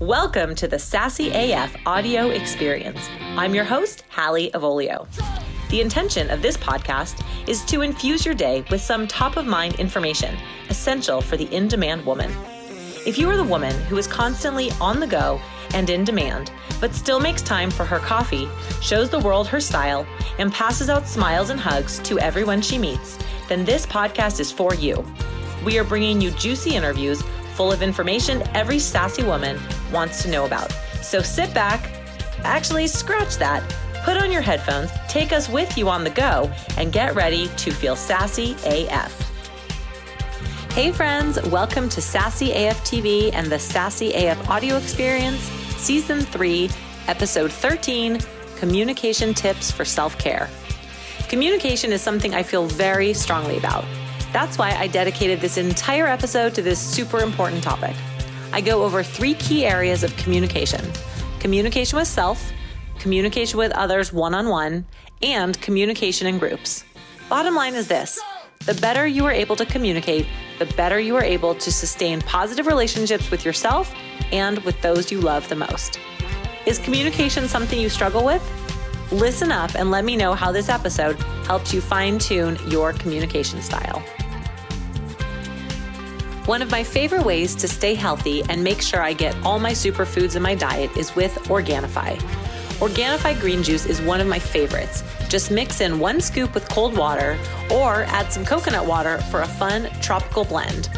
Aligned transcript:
Welcome 0.00 0.54
to 0.56 0.68
the 0.68 0.78
Sassy 0.78 1.30
AF 1.30 1.74
audio 1.86 2.28
experience. 2.28 3.08
I'm 3.18 3.54
your 3.54 3.64
host, 3.64 4.04
Hallie 4.10 4.50
Avolio. 4.50 5.08
The 5.70 5.80
intention 5.80 6.28
of 6.28 6.42
this 6.42 6.58
podcast 6.58 7.24
is 7.48 7.64
to 7.64 7.80
infuse 7.80 8.26
your 8.26 8.34
day 8.34 8.62
with 8.70 8.82
some 8.82 9.08
top 9.08 9.38
of 9.38 9.46
mind 9.46 9.76
information 9.76 10.36
essential 10.68 11.22
for 11.22 11.38
the 11.38 11.46
in 11.46 11.66
demand 11.66 12.04
woman. 12.04 12.30
If 13.06 13.16
you 13.16 13.30
are 13.30 13.38
the 13.38 13.44
woman 13.44 13.74
who 13.84 13.96
is 13.96 14.06
constantly 14.06 14.70
on 14.82 15.00
the 15.00 15.06
go 15.06 15.40
and 15.72 15.88
in 15.88 16.04
demand, 16.04 16.52
but 16.78 16.94
still 16.94 17.18
makes 17.18 17.40
time 17.40 17.70
for 17.70 17.86
her 17.86 17.98
coffee, 17.98 18.50
shows 18.82 19.08
the 19.08 19.20
world 19.20 19.48
her 19.48 19.60
style, 19.60 20.06
and 20.38 20.52
passes 20.52 20.90
out 20.90 21.08
smiles 21.08 21.48
and 21.48 21.58
hugs 21.58 22.00
to 22.00 22.18
everyone 22.18 22.60
she 22.60 22.76
meets, 22.76 23.18
then 23.48 23.64
this 23.64 23.86
podcast 23.86 24.40
is 24.40 24.52
for 24.52 24.74
you. 24.74 25.02
We 25.64 25.78
are 25.78 25.84
bringing 25.84 26.20
you 26.20 26.32
juicy 26.32 26.76
interviews 26.76 27.22
full 27.54 27.72
of 27.72 27.80
information 27.80 28.42
every 28.54 28.78
sassy 28.78 29.22
woman 29.22 29.58
wants 29.92 30.22
to 30.22 30.30
know 30.30 30.46
about. 30.46 30.72
So 31.02 31.20
sit 31.20 31.52
back, 31.54 31.90
actually, 32.44 32.86
scratch 32.86 33.36
that, 33.36 33.62
put 34.04 34.16
on 34.16 34.30
your 34.30 34.42
headphones, 34.42 34.90
take 35.08 35.32
us 35.32 35.48
with 35.48 35.76
you 35.76 35.88
on 35.88 36.04
the 36.04 36.10
go, 36.10 36.50
and 36.76 36.92
get 36.92 37.14
ready 37.14 37.48
to 37.56 37.70
feel 37.70 37.96
sassy 37.96 38.56
AF. 38.64 39.22
Hey, 40.72 40.92
friends, 40.92 41.42
welcome 41.48 41.88
to 41.88 42.02
Sassy 42.02 42.52
AF 42.52 42.84
TV 42.84 43.32
and 43.32 43.46
the 43.46 43.58
Sassy 43.58 44.12
AF 44.12 44.50
audio 44.50 44.76
experience, 44.76 45.40
Season 45.78 46.20
3, 46.20 46.68
Episode 47.08 47.50
13 47.50 48.18
Communication 48.56 49.32
Tips 49.32 49.70
for 49.70 49.84
Self 49.84 50.18
Care. 50.18 50.50
Communication 51.28 51.92
is 51.92 52.02
something 52.02 52.34
I 52.34 52.42
feel 52.42 52.66
very 52.66 53.14
strongly 53.14 53.56
about. 53.56 53.84
That's 54.32 54.58
why 54.58 54.72
I 54.72 54.86
dedicated 54.86 55.40
this 55.40 55.56
entire 55.56 56.06
episode 56.06 56.54
to 56.54 56.62
this 56.62 56.78
super 56.78 57.20
important 57.20 57.62
topic. 57.62 57.96
I 58.56 58.62
go 58.62 58.84
over 58.84 59.02
three 59.02 59.34
key 59.34 59.66
areas 59.66 60.02
of 60.02 60.16
communication 60.16 60.80
communication 61.40 61.98
with 61.98 62.08
self, 62.08 62.52
communication 62.98 63.58
with 63.58 63.70
others 63.72 64.14
one 64.14 64.34
on 64.34 64.48
one, 64.48 64.86
and 65.20 65.60
communication 65.60 66.26
in 66.26 66.38
groups. 66.38 66.82
Bottom 67.28 67.54
line 67.54 67.74
is 67.74 67.86
this 67.86 68.18
the 68.60 68.72
better 68.80 69.06
you 69.06 69.26
are 69.26 69.30
able 69.30 69.56
to 69.56 69.66
communicate, 69.66 70.26
the 70.58 70.64
better 70.74 70.98
you 70.98 71.14
are 71.16 71.22
able 71.22 71.54
to 71.56 71.70
sustain 71.70 72.22
positive 72.22 72.66
relationships 72.66 73.30
with 73.30 73.44
yourself 73.44 73.94
and 74.32 74.58
with 74.60 74.80
those 74.80 75.12
you 75.12 75.20
love 75.20 75.46
the 75.50 75.54
most. 75.54 76.00
Is 76.64 76.78
communication 76.78 77.48
something 77.48 77.78
you 77.78 77.90
struggle 77.90 78.24
with? 78.24 78.42
Listen 79.12 79.52
up 79.52 79.74
and 79.74 79.90
let 79.90 80.06
me 80.06 80.16
know 80.16 80.32
how 80.32 80.50
this 80.50 80.70
episode 80.70 81.20
helps 81.44 81.74
you 81.74 81.82
fine 81.82 82.18
tune 82.18 82.56
your 82.68 82.94
communication 82.94 83.60
style. 83.60 84.02
One 86.46 86.62
of 86.62 86.70
my 86.70 86.84
favorite 86.84 87.24
ways 87.24 87.56
to 87.56 87.66
stay 87.66 87.96
healthy 87.96 88.44
and 88.48 88.62
make 88.62 88.80
sure 88.80 89.02
I 89.02 89.14
get 89.14 89.36
all 89.44 89.58
my 89.58 89.72
superfoods 89.72 90.36
in 90.36 90.42
my 90.42 90.54
diet 90.54 90.96
is 90.96 91.12
with 91.16 91.34
Organifi. 91.48 92.18
Organifi 92.78 93.40
green 93.40 93.64
juice 93.64 93.84
is 93.84 94.00
one 94.00 94.20
of 94.20 94.28
my 94.28 94.38
favorites. 94.38 95.02
Just 95.28 95.50
mix 95.50 95.80
in 95.80 95.98
one 95.98 96.20
scoop 96.20 96.54
with 96.54 96.68
cold 96.68 96.96
water 96.96 97.36
or 97.68 98.04
add 98.04 98.32
some 98.32 98.44
coconut 98.44 98.86
water 98.86 99.18
for 99.22 99.40
a 99.40 99.46
fun 99.46 99.90
tropical 100.00 100.44
blend. 100.44 100.88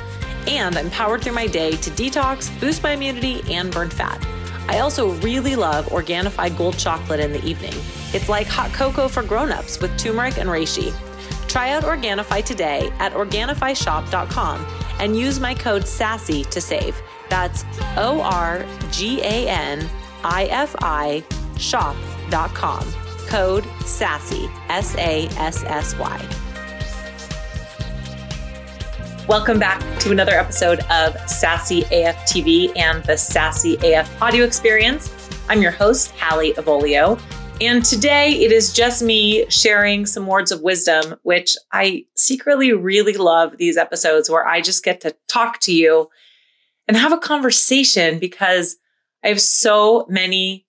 And 0.46 0.76
I'm 0.76 0.90
powered 0.90 1.22
through 1.22 1.32
my 1.32 1.46
day 1.46 1.70
to 1.70 1.90
detox, 1.92 2.60
boost 2.60 2.82
my 2.82 2.90
immunity, 2.90 3.40
and 3.50 3.72
burn 3.72 3.88
fat. 3.88 4.22
I 4.68 4.80
also 4.80 5.12
really 5.20 5.56
love 5.56 5.86
Organifi 5.86 6.58
gold 6.58 6.76
chocolate 6.76 7.20
in 7.20 7.32
the 7.32 7.42
evening. 7.42 7.74
It's 8.12 8.28
like 8.28 8.48
hot 8.48 8.74
cocoa 8.74 9.08
for 9.08 9.22
grown-ups 9.22 9.80
with 9.80 9.96
turmeric 9.96 10.36
and 10.36 10.50
reishi. 10.50 10.92
Try 11.48 11.70
out 11.70 11.84
Organifi 11.84 12.44
today 12.44 12.92
at 12.98 13.14
OrganifiShop.com 13.14 14.77
and 14.98 15.16
use 15.16 15.40
my 15.40 15.54
code 15.54 15.82
SASSY 15.82 16.48
to 16.50 16.60
save. 16.60 17.00
That's 17.28 17.64
O 17.96 18.20
R 18.22 18.64
G 18.90 19.20
A 19.22 19.48
N 19.48 19.88
I 20.24 20.46
F 20.46 20.74
I 20.80 21.24
shop.com. 21.56 22.86
Code 23.26 23.64
SASSY, 23.84 24.50
S 24.68 24.96
A 24.96 25.26
S 25.38 25.64
S 25.64 25.96
Y. 25.98 26.28
Welcome 29.28 29.58
back 29.58 30.00
to 30.00 30.10
another 30.10 30.32
episode 30.32 30.80
of 30.90 31.14
Sassy 31.28 31.82
AF 31.92 32.16
TV 32.24 32.74
and 32.78 33.04
the 33.04 33.18
Sassy 33.18 33.76
AF 33.82 34.22
audio 34.22 34.42
experience. 34.42 35.14
I'm 35.50 35.60
your 35.60 35.70
host, 35.70 36.12
Hallie 36.12 36.54
Avolio. 36.54 37.20
And 37.60 37.84
today 37.84 38.34
it 38.34 38.52
is 38.52 38.72
just 38.72 39.02
me 39.02 39.44
sharing 39.50 40.06
some 40.06 40.28
words 40.28 40.52
of 40.52 40.60
wisdom, 40.60 41.16
which 41.24 41.56
I 41.72 42.04
secretly 42.14 42.72
really 42.72 43.14
love 43.14 43.56
these 43.56 43.76
episodes 43.76 44.30
where 44.30 44.46
I 44.46 44.60
just 44.60 44.84
get 44.84 45.00
to 45.00 45.16
talk 45.26 45.58
to 45.62 45.72
you 45.72 46.08
and 46.86 46.96
have 46.96 47.12
a 47.12 47.18
conversation 47.18 48.20
because 48.20 48.76
I 49.24 49.28
have 49.28 49.40
so 49.40 50.06
many 50.08 50.66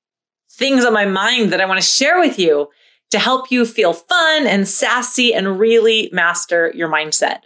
things 0.51 0.83
on 0.83 0.91
my 0.91 1.05
mind 1.05 1.53
that 1.53 1.61
I 1.61 1.65
want 1.65 1.79
to 1.79 1.87
share 1.87 2.19
with 2.19 2.39
you 2.39 2.69
to 3.11 3.19
help 3.19 3.51
you 3.51 3.65
feel 3.65 3.93
fun 3.93 4.47
and 4.47 4.67
sassy 4.67 5.31
and 5.31 5.59
really 5.59 6.09
master 6.11 6.71
your 6.73 6.89
mindset. 6.89 7.41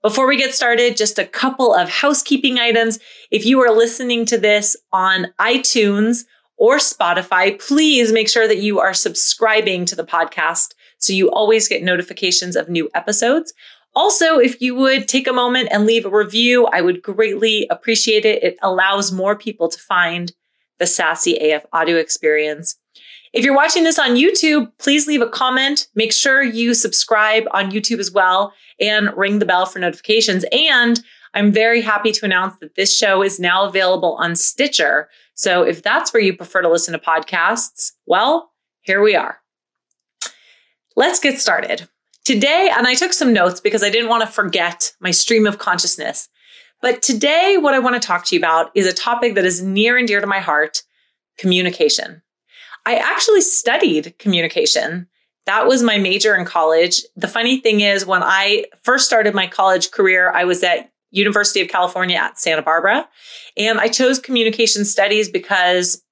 Before 0.00 0.28
we 0.28 0.36
get 0.36 0.54
started, 0.54 0.96
just 0.96 1.18
a 1.18 1.26
couple 1.26 1.74
of 1.74 1.88
housekeeping 1.88 2.60
items. 2.60 3.00
If 3.32 3.44
you 3.44 3.60
are 3.62 3.74
listening 3.74 4.26
to 4.26 4.38
this 4.38 4.76
on 4.92 5.26
iTunes, 5.40 6.24
or 6.56 6.78
Spotify, 6.78 7.60
please 7.60 8.12
make 8.12 8.28
sure 8.28 8.48
that 8.48 8.58
you 8.58 8.78
are 8.78 8.94
subscribing 8.94 9.84
to 9.86 9.96
the 9.96 10.04
podcast 10.04 10.74
so 10.98 11.12
you 11.12 11.30
always 11.30 11.68
get 11.68 11.82
notifications 11.82 12.56
of 12.56 12.68
new 12.68 12.88
episodes. 12.94 13.52
Also, 13.94 14.38
if 14.38 14.60
you 14.60 14.74
would 14.74 15.08
take 15.08 15.26
a 15.26 15.32
moment 15.32 15.68
and 15.70 15.86
leave 15.86 16.04
a 16.04 16.10
review, 16.10 16.66
I 16.66 16.82
would 16.82 17.02
greatly 17.02 17.66
appreciate 17.70 18.24
it. 18.24 18.42
It 18.42 18.58
allows 18.62 19.12
more 19.12 19.36
people 19.36 19.68
to 19.68 19.78
find 19.78 20.32
the 20.78 20.86
Sassy 20.86 21.36
AF 21.50 21.64
audio 21.72 21.96
experience. 21.96 22.76
If 23.32 23.44
you're 23.44 23.56
watching 23.56 23.84
this 23.84 23.98
on 23.98 24.16
YouTube, 24.16 24.70
please 24.78 25.06
leave 25.06 25.22
a 25.22 25.28
comment. 25.28 25.88
Make 25.94 26.12
sure 26.12 26.42
you 26.42 26.74
subscribe 26.74 27.44
on 27.52 27.70
YouTube 27.70 27.98
as 27.98 28.10
well 28.10 28.52
and 28.80 29.14
ring 29.16 29.38
the 29.38 29.46
bell 29.46 29.66
for 29.66 29.78
notifications. 29.78 30.44
And 30.52 31.00
I'm 31.34 31.52
very 31.52 31.82
happy 31.82 32.12
to 32.12 32.24
announce 32.24 32.58
that 32.60 32.76
this 32.76 32.96
show 32.96 33.22
is 33.22 33.38
now 33.38 33.66
available 33.66 34.16
on 34.18 34.36
Stitcher. 34.36 35.08
So 35.36 35.62
if 35.62 35.82
that's 35.82 36.12
where 36.12 36.22
you 36.22 36.36
prefer 36.36 36.62
to 36.62 36.68
listen 36.68 36.92
to 36.92 36.98
podcasts, 36.98 37.92
well, 38.06 38.52
here 38.80 39.02
we 39.02 39.14
are. 39.14 39.38
Let's 40.96 41.20
get 41.20 41.38
started. 41.38 41.88
Today, 42.24 42.70
and 42.76 42.86
I 42.86 42.94
took 42.94 43.12
some 43.12 43.32
notes 43.32 43.60
because 43.60 43.84
I 43.84 43.90
didn't 43.90 44.08
want 44.08 44.22
to 44.22 44.32
forget 44.32 44.92
my 44.98 45.12
stream 45.12 45.46
of 45.46 45.58
consciousness. 45.58 46.28
But 46.80 47.02
today, 47.02 47.56
what 47.58 47.74
I 47.74 47.78
want 47.78 48.00
to 48.00 48.04
talk 48.04 48.24
to 48.26 48.34
you 48.34 48.40
about 48.40 48.70
is 48.74 48.86
a 48.86 48.92
topic 48.92 49.34
that 49.34 49.44
is 49.44 49.62
near 49.62 49.96
and 49.96 50.08
dear 50.08 50.20
to 50.20 50.26
my 50.26 50.40
heart 50.40 50.82
communication. 51.38 52.22
I 52.86 52.96
actually 52.96 53.42
studied 53.42 54.18
communication. 54.18 55.06
That 55.44 55.66
was 55.66 55.82
my 55.82 55.98
major 55.98 56.34
in 56.34 56.46
college. 56.46 57.02
The 57.14 57.28
funny 57.28 57.60
thing 57.60 57.80
is, 57.80 58.06
when 58.06 58.22
I 58.22 58.64
first 58.82 59.06
started 59.06 59.34
my 59.34 59.46
college 59.46 59.90
career, 59.90 60.32
I 60.32 60.44
was 60.44 60.62
at 60.62 60.90
University 61.16 61.60
of 61.60 61.68
California 61.68 62.16
at 62.16 62.38
Santa 62.38 62.62
Barbara. 62.62 63.08
And 63.56 63.80
I 63.80 63.88
chose 63.88 64.18
communication 64.18 64.84
studies 64.84 65.28
because 65.28 66.02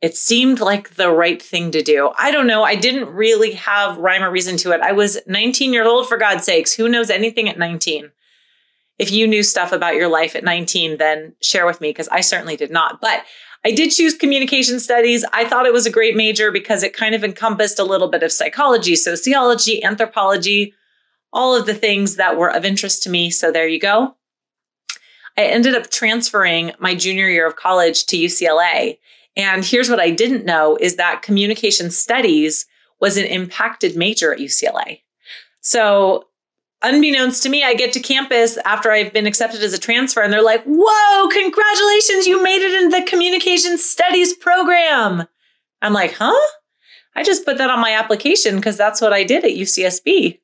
it 0.00 0.16
seemed 0.16 0.60
like 0.60 0.94
the 0.94 1.10
right 1.10 1.40
thing 1.40 1.70
to 1.72 1.82
do. 1.82 2.10
I 2.18 2.30
don't 2.30 2.46
know. 2.46 2.62
I 2.62 2.74
didn't 2.74 3.10
really 3.10 3.52
have 3.52 3.98
rhyme 3.98 4.22
or 4.22 4.30
reason 4.30 4.56
to 4.58 4.72
it. 4.72 4.80
I 4.80 4.92
was 4.92 5.18
19 5.26 5.74
years 5.74 5.86
old, 5.86 6.08
for 6.08 6.16
God's 6.16 6.44
sakes. 6.44 6.72
Who 6.72 6.88
knows 6.88 7.10
anything 7.10 7.48
at 7.50 7.58
19? 7.58 8.10
If 8.98 9.12
you 9.12 9.26
knew 9.26 9.42
stuff 9.42 9.72
about 9.72 9.94
your 9.94 10.08
life 10.08 10.34
at 10.34 10.44
19, 10.44 10.96
then 10.96 11.34
share 11.42 11.66
with 11.66 11.80
me 11.80 11.90
because 11.90 12.08
I 12.08 12.22
certainly 12.22 12.56
did 12.56 12.70
not. 12.70 13.00
But 13.00 13.24
I 13.62 13.72
did 13.72 13.90
choose 13.90 14.14
communication 14.14 14.80
studies. 14.80 15.24
I 15.34 15.44
thought 15.44 15.66
it 15.66 15.72
was 15.72 15.84
a 15.84 15.90
great 15.90 16.16
major 16.16 16.50
because 16.50 16.82
it 16.82 16.96
kind 16.96 17.14
of 17.14 17.22
encompassed 17.22 17.78
a 17.78 17.84
little 17.84 18.08
bit 18.08 18.22
of 18.22 18.32
psychology, 18.32 18.96
sociology, 18.96 19.84
anthropology, 19.84 20.72
all 21.32 21.54
of 21.54 21.66
the 21.66 21.74
things 21.74 22.16
that 22.16 22.38
were 22.38 22.50
of 22.50 22.64
interest 22.64 23.02
to 23.02 23.10
me. 23.10 23.30
So 23.30 23.52
there 23.52 23.68
you 23.68 23.78
go. 23.78 24.16
I 25.36 25.44
ended 25.44 25.74
up 25.74 25.90
transferring 25.90 26.72
my 26.78 26.94
junior 26.94 27.28
year 27.28 27.46
of 27.46 27.56
college 27.56 28.06
to 28.06 28.16
UCLA. 28.16 28.98
And 29.36 29.64
here's 29.64 29.88
what 29.88 30.00
I 30.00 30.10
didn't 30.10 30.44
know 30.44 30.76
is 30.80 30.96
that 30.96 31.22
communication 31.22 31.90
studies 31.90 32.66
was 33.00 33.16
an 33.16 33.24
impacted 33.24 33.96
major 33.96 34.32
at 34.32 34.40
UCLA. 34.40 35.00
So, 35.60 36.26
unbeknownst 36.82 37.42
to 37.42 37.48
me, 37.48 37.64
I 37.64 37.74
get 37.74 37.92
to 37.94 38.00
campus 38.00 38.56
after 38.58 38.90
I've 38.90 39.12
been 39.12 39.26
accepted 39.26 39.62
as 39.62 39.72
a 39.72 39.78
transfer, 39.78 40.20
and 40.20 40.32
they're 40.32 40.42
like, 40.42 40.64
Whoa, 40.64 41.28
congratulations, 41.28 42.26
you 42.26 42.42
made 42.42 42.62
it 42.62 42.82
into 42.82 42.98
the 42.98 43.06
communication 43.06 43.78
studies 43.78 44.34
program. 44.34 45.26
I'm 45.82 45.92
like, 45.92 46.14
Huh? 46.14 46.38
I 47.14 47.22
just 47.22 47.44
put 47.44 47.58
that 47.58 47.70
on 47.70 47.80
my 47.80 47.92
application 47.92 48.56
because 48.56 48.76
that's 48.76 49.00
what 49.00 49.12
I 49.12 49.24
did 49.24 49.44
at 49.44 49.50
UCSB. 49.50 50.38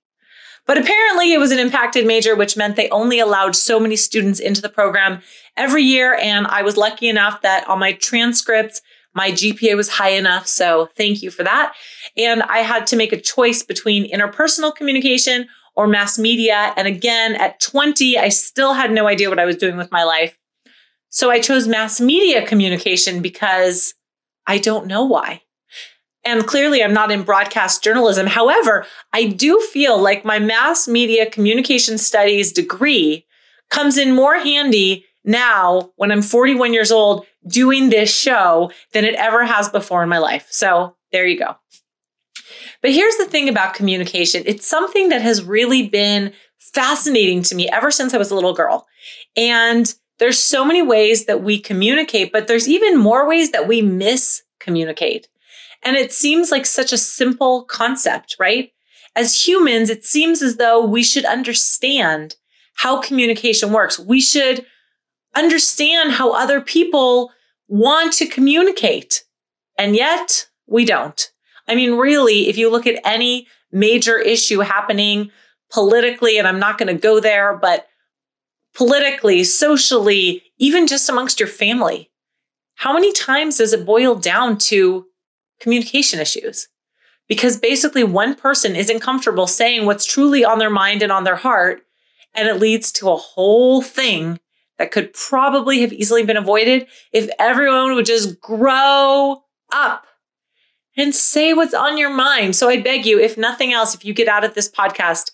But 0.67 0.79
apparently, 0.79 1.33
it 1.33 1.39
was 1.39 1.53
an 1.53 1.59
impacted 1.59 2.07
major, 2.07 2.35
which 2.35 2.57
meant 2.57 2.77
they 2.77 2.91
only 2.91 3.21
allowed 3.21 3.55
so 3.55 3.79
many 3.79 3.97
students 3.97 4.41
into 4.41 4.61
the 4.61 4.69
program 4.69 5.23
every 5.57 5.83
year. 5.83 6.15
And 6.21 6.47
I 6.47 6.63
was 6.63 6.77
lucky 6.77 7.09
enough 7.09 7.43
that 7.43 7.69
on 7.69 7.79
my 7.79 7.93
transcripts, 7.93 8.83
my 9.15 9.31
GPA 9.31 9.77
was 9.77 9.89
high 9.89 10.11
enough. 10.11 10.47
So 10.47 10.91
thank 10.97 11.23
you 11.23 11.31
for 11.31 11.43
that. 11.45 11.75
And 12.17 12.43
I 12.43 12.59
had 12.59 12.87
to 12.89 12.97
make 12.97 13.13
a 13.13 13.21
choice 13.21 13.63
between 13.63 14.11
interpersonal 14.13 14.75
communication 14.75 15.49
or 15.75 15.87
mass 15.87 16.19
media. 16.19 16.75
And 16.77 16.87
again, 16.89 17.35
at 17.37 17.61
20, 17.61 18.19
I 18.19 18.29
still 18.29 18.75
had 18.75 18.91
no 18.91 19.07
idea 19.07 19.31
what 19.31 19.39
I 19.39 19.45
was 19.45 19.57
doing 19.57 19.77
with 19.77 19.91
my 19.91 20.05
life. 20.05 20.37
So 21.09 21.31
I 21.31 21.41
chose 21.41 21.67
mass 21.67 22.01
media 22.01 22.47
communication 22.47 23.23
because 23.23 23.95
I 24.47 24.59
don't 24.59 24.87
know 24.87 25.05
why. 25.05 25.43
And 26.27 26.45
clearly, 26.45 26.83
I'm 26.83 26.93
not 26.93 27.13
in 27.13 27.23
broadcast 27.23 27.85
journalism. 27.85 28.27
However, 28.27 28.85
I 29.13 29.27
do 29.27 29.61
feel 29.73 29.97
like 29.97 30.25
my 30.25 30.41
mass 30.41 30.89
media 30.89 31.31
communication 31.31 31.99
studies 31.99 32.53
degree 32.53 33.25
comes 33.71 33.97
in 33.97 34.13
more 34.13 34.35
handy 34.35 35.07
now 35.25 35.93
when 35.95 36.11
I'm 36.11 36.23
41 36.23 36.73
years 36.73 36.91
old 36.91 37.27
doing 37.47 37.91
this 37.91 38.13
show 38.13 38.73
than 38.93 39.05
it 39.05 39.15
ever 39.15 39.45
has 39.45 39.69
before 39.69 40.03
in 40.03 40.09
my 40.09 40.19
life. 40.19 40.49
So 40.51 40.97
there 41.13 41.27
you 41.27 41.39
go. 41.39 41.55
But 42.83 42.93
here's 42.93 43.17
the 43.17 43.27
thing 43.27 43.49
about 43.49 43.75
communication 43.75 44.43
it's 44.47 44.67
something 44.67 45.11
that 45.11 45.23
has 45.23 45.45
really 45.45 45.89
been 45.89 46.33
fascinating 46.59 47.43
to 47.45 47.55
me 47.55 47.69
ever 47.71 47.93
since 47.93 48.15
I 48.15 48.19
was 48.19 48.33
a 48.33 48.35
little 48.35 48.53
girl. 48.53 48.87
And 49.37 49.95
there's 50.19 50.41
so 50.41 50.65
many 50.65 50.83
ways 50.83 51.27
that 51.27 51.43
we 51.43 51.61
communicate, 51.61 52.33
but 52.33 52.49
there's 52.49 52.69
even 52.69 52.97
more 52.97 53.29
ways 53.29 53.53
that 53.53 53.69
we 53.69 53.81
miscommunicate. 53.81 55.27
And 55.83 55.97
it 55.97 56.13
seems 56.13 56.51
like 56.51 56.67
such 56.67 56.93
a 56.93 56.99
simple 56.99 57.65
concept, 57.65 58.37
right? 58.39 58.71
As 59.15 59.47
humans, 59.47 59.89
it 59.89 60.05
seems 60.05 60.43
as 60.43 60.57
though 60.57 60.85
we 60.85 61.03
should 61.03 61.25
understand 61.25 62.37
how 62.75 63.01
communication 63.01 63.73
works. 63.73 63.99
We 63.99 64.21
should 64.21 64.67
understand 65.35 66.13
how 66.13 66.33
other 66.33 66.61
people 66.61 67.33
want 67.69 68.13
to 68.15 68.27
communicate. 68.27 69.25
And 69.79 69.97
yet 69.97 70.49
we 70.67 70.85
don't. 70.85 71.31
I 71.69 71.75
mean, 71.75 71.95
really, 71.95 72.49
if 72.49 72.57
you 72.57 72.71
look 72.71 72.87
at 72.87 73.01
any 73.05 73.47
major 73.73 74.19
issue 74.19 74.61
happening 74.61 75.31
politically, 75.71 76.39
and 76.39 76.47
I'm 76.47 76.61
not 76.61 76.79
going 76.79 76.95
to 76.95 77.01
go 77.01 77.21
there, 77.21 77.57
but 77.57 77.87
politically, 78.75 79.43
socially, 79.45 80.43
even 80.59 80.87
just 80.87 81.09
amongst 81.09 81.41
your 81.41 81.49
family, 81.49 82.11
how 82.75 82.93
many 82.93 83.13
times 83.13 83.59
does 83.59 83.73
it 83.73 83.87
boil 83.87 84.15
down 84.15 84.59
to 84.59 85.07
communication 85.61 86.21
issues? 86.21 86.69
Because 87.29 87.57
basically, 87.57 88.05
one 88.05 88.35
person 88.35 88.77
isn't 88.77 89.01
comfortable 89.01 89.47
saying 89.47 89.85
what's 89.85 90.05
truly 90.05 90.45
on 90.45 90.59
their 90.59 90.71
mind 90.71 91.03
and 91.03 91.11
on 91.11 91.25
their 91.25 91.37
heart, 91.37 91.83
and 92.35 92.49
it 92.49 92.61
leads 92.61 92.93
to 92.93 93.11
a 93.11 93.17
whole 93.17 93.83
thing 93.83 94.39
that 94.79 94.93
could 94.93 95.13
probably 95.13 95.81
have 95.81 95.93
easily 95.93 96.25
been 96.25 96.37
avoided 96.37 96.87
if 97.13 97.29
everyone 97.39 97.95
would 97.95 98.07
just 98.07 98.41
grow 98.41 99.43
up 99.73 100.07
and 100.97 101.15
say 101.15 101.53
what's 101.53 101.75
on 101.75 101.99
your 101.99 102.11
mind. 102.11 102.57
So 102.57 102.69
I 102.69 102.81
beg 102.81 103.07
you, 103.07 103.19
if 103.19 103.37
nothing 103.37 103.73
else, 103.73 103.95
if 103.95 104.05
you 104.05 104.15
get 104.15 104.29
out 104.29 104.45
of 104.45 104.55
this 104.55 104.71
podcast, 104.71 105.31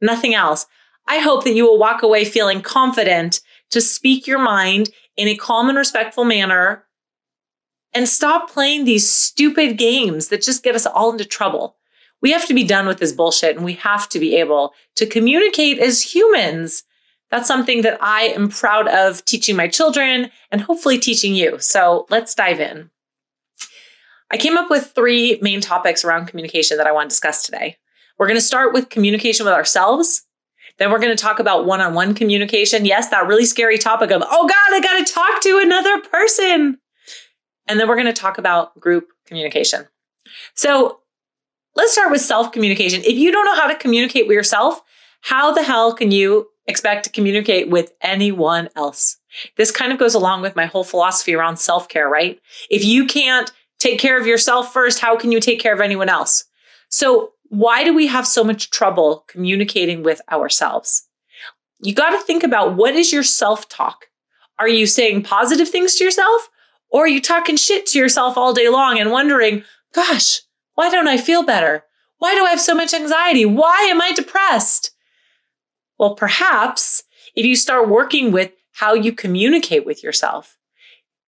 nothing 0.00 0.34
else, 0.34 0.66
I 1.08 1.18
hope 1.18 1.44
that 1.44 1.54
you 1.54 1.64
will 1.64 1.78
walk 1.78 2.02
away 2.02 2.24
feeling 2.24 2.60
confident 2.62 3.40
to 3.70 3.80
speak 3.80 4.26
your 4.26 4.38
mind 4.38 4.90
in 5.16 5.28
a 5.28 5.36
calm 5.36 5.68
and 5.68 5.78
respectful 5.78 6.24
manner 6.24 6.84
and 7.94 8.08
stop 8.08 8.50
playing 8.50 8.84
these 8.84 9.08
stupid 9.08 9.78
games 9.78 10.28
that 10.28 10.42
just 10.42 10.62
get 10.62 10.74
us 10.74 10.86
all 10.86 11.12
into 11.12 11.24
trouble. 11.24 11.76
We 12.20 12.30
have 12.32 12.46
to 12.46 12.54
be 12.54 12.64
done 12.64 12.86
with 12.86 12.98
this 12.98 13.12
bullshit 13.12 13.56
and 13.56 13.64
we 13.64 13.74
have 13.74 14.08
to 14.10 14.18
be 14.18 14.36
able 14.36 14.74
to 14.96 15.06
communicate 15.06 15.78
as 15.78 16.14
humans 16.14 16.84
that's 17.32 17.48
something 17.48 17.80
that 17.80 17.96
I 18.02 18.24
am 18.24 18.50
proud 18.50 18.88
of 18.88 19.24
teaching 19.24 19.56
my 19.56 19.66
children 19.66 20.30
and 20.50 20.60
hopefully 20.60 20.98
teaching 20.98 21.34
you. 21.34 21.58
So 21.58 22.06
let's 22.10 22.34
dive 22.34 22.60
in. 22.60 22.90
I 24.30 24.36
came 24.36 24.58
up 24.58 24.68
with 24.68 24.92
three 24.94 25.38
main 25.40 25.62
topics 25.62 26.04
around 26.04 26.26
communication 26.26 26.76
that 26.76 26.86
I 26.86 26.92
want 26.92 27.08
to 27.08 27.14
discuss 27.14 27.42
today. 27.42 27.78
We're 28.18 28.26
going 28.26 28.36
to 28.36 28.44
start 28.44 28.74
with 28.74 28.90
communication 28.90 29.46
with 29.46 29.54
ourselves. 29.54 30.26
Then 30.76 30.90
we're 30.90 30.98
going 30.98 31.16
to 31.16 31.22
talk 31.22 31.38
about 31.38 31.64
one 31.64 31.80
on 31.80 31.94
one 31.94 32.12
communication. 32.12 32.84
Yes, 32.84 33.08
that 33.08 33.26
really 33.26 33.46
scary 33.46 33.78
topic 33.78 34.10
of, 34.10 34.22
oh 34.30 34.46
God, 34.46 34.74
I 34.74 34.80
got 34.80 35.06
to 35.06 35.12
talk 35.12 35.40
to 35.42 35.58
another 35.58 36.02
person. 36.02 36.78
And 37.66 37.78
then 37.78 37.88
we're 37.88 37.96
going 37.96 38.06
to 38.06 38.12
talk 38.12 38.38
about 38.38 38.78
group 38.78 39.08
communication. 39.26 39.86
So 40.54 41.00
let's 41.76 41.92
start 41.92 42.10
with 42.10 42.20
self 42.20 42.52
communication. 42.52 43.02
If 43.04 43.16
you 43.16 43.32
don't 43.32 43.44
know 43.44 43.56
how 43.56 43.68
to 43.68 43.74
communicate 43.74 44.26
with 44.26 44.34
yourself, 44.34 44.82
how 45.20 45.52
the 45.52 45.62
hell 45.62 45.94
can 45.94 46.10
you 46.10 46.48
expect 46.66 47.04
to 47.04 47.10
communicate 47.10 47.70
with 47.70 47.92
anyone 48.00 48.68
else. 48.76 49.18
This 49.56 49.70
kind 49.70 49.92
of 49.92 49.98
goes 49.98 50.14
along 50.14 50.42
with 50.42 50.56
my 50.56 50.66
whole 50.66 50.84
philosophy 50.84 51.34
around 51.34 51.56
self 51.56 51.88
care, 51.88 52.08
right? 52.08 52.40
If 52.70 52.84
you 52.84 53.06
can't 53.06 53.50
take 53.78 53.98
care 53.98 54.18
of 54.18 54.26
yourself 54.26 54.72
first, 54.72 55.00
how 55.00 55.16
can 55.16 55.32
you 55.32 55.40
take 55.40 55.60
care 55.60 55.74
of 55.74 55.80
anyone 55.80 56.08
else? 56.08 56.44
So, 56.88 57.32
why 57.48 57.84
do 57.84 57.94
we 57.94 58.06
have 58.06 58.26
so 58.26 58.44
much 58.44 58.70
trouble 58.70 59.24
communicating 59.28 60.02
with 60.02 60.20
ourselves? 60.30 61.06
You 61.80 61.94
got 61.94 62.10
to 62.10 62.20
think 62.20 62.42
about 62.42 62.76
what 62.76 62.94
is 62.94 63.12
your 63.12 63.22
self 63.22 63.68
talk? 63.68 64.06
Are 64.58 64.68
you 64.68 64.86
saying 64.86 65.24
positive 65.24 65.68
things 65.68 65.96
to 65.96 66.04
yourself? 66.04 66.48
Or 66.92 67.08
you 67.08 67.20
talking 67.20 67.56
shit 67.56 67.86
to 67.86 67.98
yourself 67.98 68.36
all 68.36 68.52
day 68.52 68.68
long 68.68 68.98
and 68.98 69.10
wondering, 69.10 69.64
gosh, 69.94 70.40
why 70.74 70.90
don't 70.90 71.08
I 71.08 71.16
feel 71.16 71.42
better? 71.42 71.84
Why 72.18 72.34
do 72.34 72.44
I 72.44 72.50
have 72.50 72.60
so 72.60 72.74
much 72.74 72.94
anxiety? 72.94 73.44
Why 73.44 73.88
am 73.90 74.00
I 74.00 74.12
depressed? 74.12 74.90
Well, 75.98 76.14
perhaps 76.14 77.02
if 77.34 77.46
you 77.46 77.56
start 77.56 77.88
working 77.88 78.30
with 78.30 78.52
how 78.72 78.94
you 78.94 79.12
communicate 79.12 79.86
with 79.86 80.04
yourself, 80.04 80.58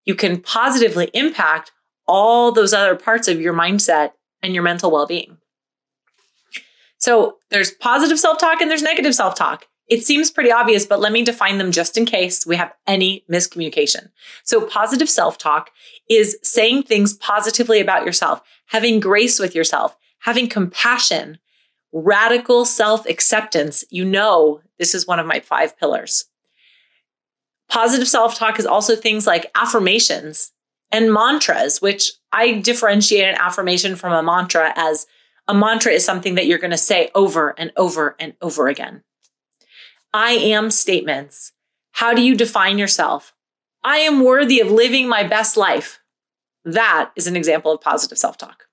you 0.05 0.15
can 0.15 0.41
positively 0.41 1.11
impact 1.15 1.73
all 2.07 2.53
those 2.53 2.75
other 2.75 2.95
parts 2.95 3.27
of 3.27 3.41
your 3.41 3.55
mindset 3.55 4.13
and 4.43 4.53
your 4.55 4.63
mental 4.63 4.91
well 4.91 5.07
being. 5.07 5.39
So 6.99 7.39
there's 7.51 7.71
positive 7.71 8.19
self 8.19 8.39
talk 8.39 8.61
and 8.61 8.71
there's 8.71 8.83
negative 8.83 9.15
self 9.15 9.35
talk. 9.35 9.67
It 9.89 10.03
seems 10.03 10.31
pretty 10.31 10.51
obvious, 10.51 10.87
but 10.87 11.01
let 11.01 11.13
me 11.13 11.23
define 11.23 11.59
them 11.59 11.71
just 11.71 11.99
in 11.99 12.07
case 12.07 12.47
we 12.47 12.57
have 12.57 12.73
any 12.87 13.25
miscommunication. 13.31 14.09
So, 14.43 14.67
positive 14.67 15.11
self 15.11 15.37
talk 15.37 15.71
is 16.09 16.39
saying 16.43 16.85
things 16.85 17.15
positively 17.15 17.81
about 17.81 18.07
yourself, 18.07 18.41
having 18.67 19.01
grace 19.01 19.39
with 19.39 19.55
yourself, 19.55 19.97
having 20.21 20.49
compassion, 20.49 21.39
radical 21.93 22.65
self 22.65 23.07
acceptance. 23.07 23.85
You 23.91 24.05
know, 24.05 24.61
this 24.79 24.95
is 24.95 25.07
one 25.07 25.19
of 25.19 25.27
my 25.27 25.41
five 25.41 25.79
pillars. 25.79 26.25
Positive 27.69 28.09
self 28.09 28.39
talk 28.39 28.59
is 28.59 28.67
also 28.67 28.97
things 28.97 29.27
like 29.27 29.51
affirmations 29.55 30.53
and 30.91 31.13
mantras, 31.13 31.83
which 31.83 32.13
I 32.33 32.53
differentiate 32.53 33.25
an 33.25 33.37
affirmation 33.39 33.97
from 33.97 34.13
a 34.13 34.23
mantra 34.23 34.73
as 34.77 35.07
a 35.47 35.55
mantra 35.55 35.93
is 35.93 36.05
something 36.05 36.37
that 36.37 36.47
you're 36.47 36.59
going 36.59 36.71
to 36.71 36.79
say 36.79 37.11
over 37.15 37.55
and 37.59 37.71
over 37.77 38.17
and 38.19 38.35
over 38.41 38.69
again. 38.69 39.03
I 40.15 40.31
am 40.31 40.71
statements. 40.71 41.53
How 41.91 42.15
do 42.15 42.23
you 42.23 42.37
define 42.37 42.79
yourself? 42.79 43.35
I 43.83 43.99
am 43.99 44.25
worthy 44.25 44.61
of 44.61 44.71
living 44.71 45.09
my 45.09 45.25
best 45.25 45.57
life. 45.57 45.99
That 46.65 47.11
is 47.17 47.27
an 47.27 47.35
example 47.35 47.73
of 47.73 47.81
positive 47.81 48.17
self 48.17 48.39
talk. 48.39 48.67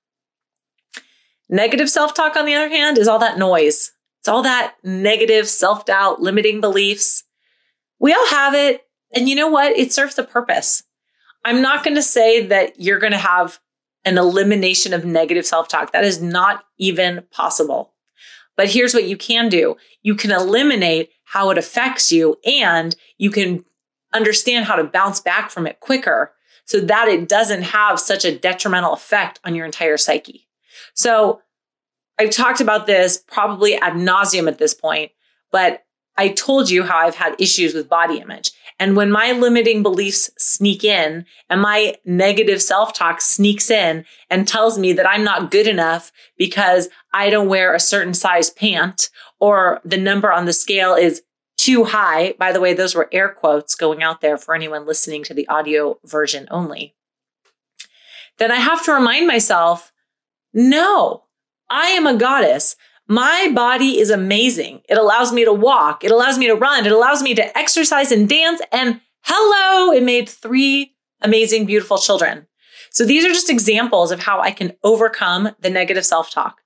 Negative 1.50 1.90
self 1.90 2.14
talk, 2.14 2.36
on 2.36 2.46
the 2.46 2.54
other 2.54 2.68
hand, 2.68 2.96
is 2.96 3.08
all 3.08 3.18
that 3.18 3.38
noise. 3.38 3.92
It's 4.20 4.28
all 4.28 4.42
that 4.44 4.76
negative 4.84 5.48
self 5.48 5.84
doubt, 5.84 6.22
limiting 6.22 6.60
beliefs. 6.60 7.24
We 7.98 8.12
all 8.14 8.28
have 8.30 8.54
it. 8.54 8.86
And 9.12 9.28
you 9.28 9.34
know 9.34 9.48
what? 9.48 9.76
It 9.76 9.92
serves 9.92 10.16
a 10.18 10.22
purpose. 10.22 10.84
I'm 11.44 11.60
not 11.60 11.82
going 11.82 11.96
to 11.96 12.02
say 12.02 12.46
that 12.46 12.80
you're 12.80 13.00
going 13.00 13.12
to 13.12 13.18
have 13.18 13.58
an 14.04 14.16
elimination 14.16 14.94
of 14.94 15.04
negative 15.04 15.44
self 15.44 15.66
talk. 15.66 15.92
That 15.92 16.04
is 16.04 16.22
not 16.22 16.62
even 16.78 17.24
possible. 17.32 17.92
But 18.56 18.70
here's 18.70 18.94
what 18.94 19.04
you 19.04 19.16
can 19.16 19.48
do 19.48 19.76
you 20.02 20.14
can 20.14 20.30
eliminate 20.30 21.10
how 21.32 21.48
it 21.48 21.56
affects 21.56 22.12
you, 22.12 22.38
and 22.44 22.94
you 23.16 23.30
can 23.30 23.64
understand 24.12 24.66
how 24.66 24.76
to 24.76 24.84
bounce 24.84 25.18
back 25.18 25.50
from 25.50 25.66
it 25.66 25.80
quicker 25.80 26.30
so 26.66 26.78
that 26.78 27.08
it 27.08 27.26
doesn't 27.26 27.62
have 27.62 27.98
such 27.98 28.26
a 28.26 28.36
detrimental 28.36 28.92
effect 28.92 29.40
on 29.42 29.54
your 29.54 29.64
entire 29.64 29.96
psyche. 29.96 30.46
So 30.92 31.40
I've 32.18 32.28
talked 32.28 32.60
about 32.60 32.86
this 32.86 33.16
probably 33.16 33.76
ad 33.76 33.94
nauseum 33.94 34.46
at 34.46 34.58
this 34.58 34.74
point, 34.74 35.12
but 35.50 35.86
I 36.18 36.28
told 36.28 36.68
you 36.68 36.82
how 36.82 36.98
I've 36.98 37.14
had 37.14 37.40
issues 37.40 37.72
with 37.72 37.88
body 37.88 38.18
image. 38.18 38.50
And 38.78 38.96
when 38.96 39.10
my 39.10 39.32
limiting 39.32 39.82
beliefs 39.82 40.30
sneak 40.38 40.84
in 40.84 41.24
and 41.48 41.60
my 41.60 41.94
negative 42.04 42.60
self 42.60 42.92
talk 42.92 43.20
sneaks 43.20 43.70
in 43.70 44.04
and 44.30 44.46
tells 44.46 44.78
me 44.78 44.92
that 44.94 45.08
I'm 45.08 45.24
not 45.24 45.50
good 45.50 45.66
enough 45.66 46.12
because 46.36 46.88
I 47.12 47.30
don't 47.30 47.48
wear 47.48 47.74
a 47.74 47.80
certain 47.80 48.14
size 48.14 48.50
pant 48.50 49.10
or 49.40 49.80
the 49.84 49.96
number 49.96 50.32
on 50.32 50.46
the 50.46 50.52
scale 50.52 50.94
is 50.94 51.22
too 51.56 51.84
high. 51.84 52.34
By 52.38 52.52
the 52.52 52.60
way, 52.60 52.74
those 52.74 52.94
were 52.94 53.08
air 53.12 53.28
quotes 53.28 53.74
going 53.74 54.02
out 54.02 54.20
there 54.20 54.36
for 54.36 54.54
anyone 54.54 54.86
listening 54.86 55.22
to 55.24 55.34
the 55.34 55.46
audio 55.48 55.98
version 56.04 56.48
only. 56.50 56.94
Then 58.38 58.50
I 58.50 58.56
have 58.56 58.84
to 58.84 58.92
remind 58.92 59.26
myself 59.26 59.92
no, 60.54 61.24
I 61.70 61.88
am 61.88 62.06
a 62.06 62.16
goddess. 62.16 62.76
My 63.12 63.52
body 63.54 64.00
is 64.00 64.08
amazing. 64.08 64.80
It 64.88 64.96
allows 64.96 65.34
me 65.34 65.44
to 65.44 65.52
walk, 65.52 66.02
it 66.02 66.10
allows 66.10 66.38
me 66.38 66.46
to 66.46 66.54
run, 66.54 66.86
it 66.86 66.92
allows 66.92 67.22
me 67.22 67.34
to 67.34 67.58
exercise 67.58 68.10
and 68.10 68.26
dance. 68.26 68.62
And 68.72 69.02
hello, 69.24 69.92
it 69.92 70.02
made 70.02 70.30
three 70.30 70.94
amazing, 71.20 71.66
beautiful 71.66 71.98
children. 71.98 72.46
So 72.90 73.04
these 73.04 73.26
are 73.26 73.28
just 73.28 73.50
examples 73.50 74.12
of 74.12 74.20
how 74.20 74.40
I 74.40 74.50
can 74.50 74.72
overcome 74.82 75.50
the 75.60 75.68
negative 75.68 76.06
self 76.06 76.30
talk. 76.30 76.62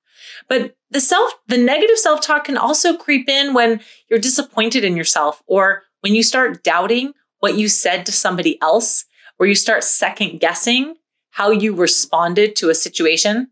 But 0.49 0.77
the 0.89 1.01
self, 1.01 1.33
the 1.49 1.59
negative 1.59 1.99
self 1.99 2.21
talk 2.21 2.45
can 2.45 2.57
also 2.57 2.97
creep 2.97 3.29
in 3.29 3.53
when 3.53 3.81
you're 4.09 4.21
disappointed 4.21 4.85
in 4.85 4.97
yourself 4.97 5.43
or 5.49 5.83
when 6.03 6.15
you 6.15 6.23
start 6.23 6.63
doubting 6.63 7.13
what 7.41 7.59
you 7.59 7.69
said 7.69 8.07
to 8.07 8.13
somebody 8.13 8.57
else, 8.63 9.05
or 9.41 9.47
you 9.47 9.57
start 9.57 9.83
second 9.83 10.39
guessing 10.39 10.95
how 11.31 11.51
you 11.51 11.75
responded 11.75 12.55
to 12.55 12.71
a 12.71 12.75
situation? 12.75 13.49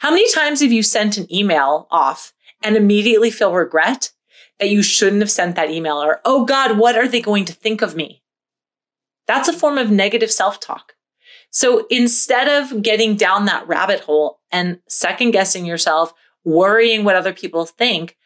How 0.00 0.10
many 0.10 0.30
times 0.32 0.60
have 0.60 0.72
you 0.72 0.82
sent 0.82 1.16
an 1.16 1.32
email 1.32 1.86
off 1.90 2.32
and 2.62 2.76
immediately 2.76 3.30
feel 3.30 3.52
regret 3.52 4.12
that 4.58 4.70
you 4.70 4.82
shouldn't 4.82 5.22
have 5.22 5.30
sent 5.30 5.56
that 5.56 5.70
email 5.70 5.96
or, 5.96 6.20
oh 6.24 6.44
God, 6.44 6.78
what 6.78 6.96
are 6.96 7.08
they 7.08 7.20
going 7.20 7.44
to 7.46 7.52
think 7.52 7.82
of 7.82 7.96
me? 7.96 8.22
That's 9.26 9.48
a 9.48 9.52
form 9.52 9.78
of 9.78 9.90
negative 9.90 10.30
self 10.30 10.60
talk. 10.60 10.94
So 11.50 11.86
instead 11.90 12.48
of 12.48 12.82
getting 12.82 13.16
down 13.16 13.46
that 13.46 13.66
rabbit 13.66 14.00
hole 14.00 14.40
and 14.52 14.80
second 14.88 15.32
guessing 15.32 15.64
yourself, 15.64 16.12
worrying 16.44 17.04
what 17.04 17.16
other 17.16 17.32
people 17.32 17.66
think, 17.66 18.16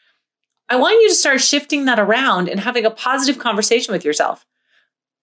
I 0.68 0.76
want 0.76 1.00
you 1.02 1.08
to 1.08 1.14
start 1.14 1.40
shifting 1.40 1.84
that 1.84 1.98
around 1.98 2.48
and 2.48 2.60
having 2.60 2.84
a 2.84 2.90
positive 2.90 3.38
conversation 3.38 3.92
with 3.92 4.04
yourself. 4.04 4.46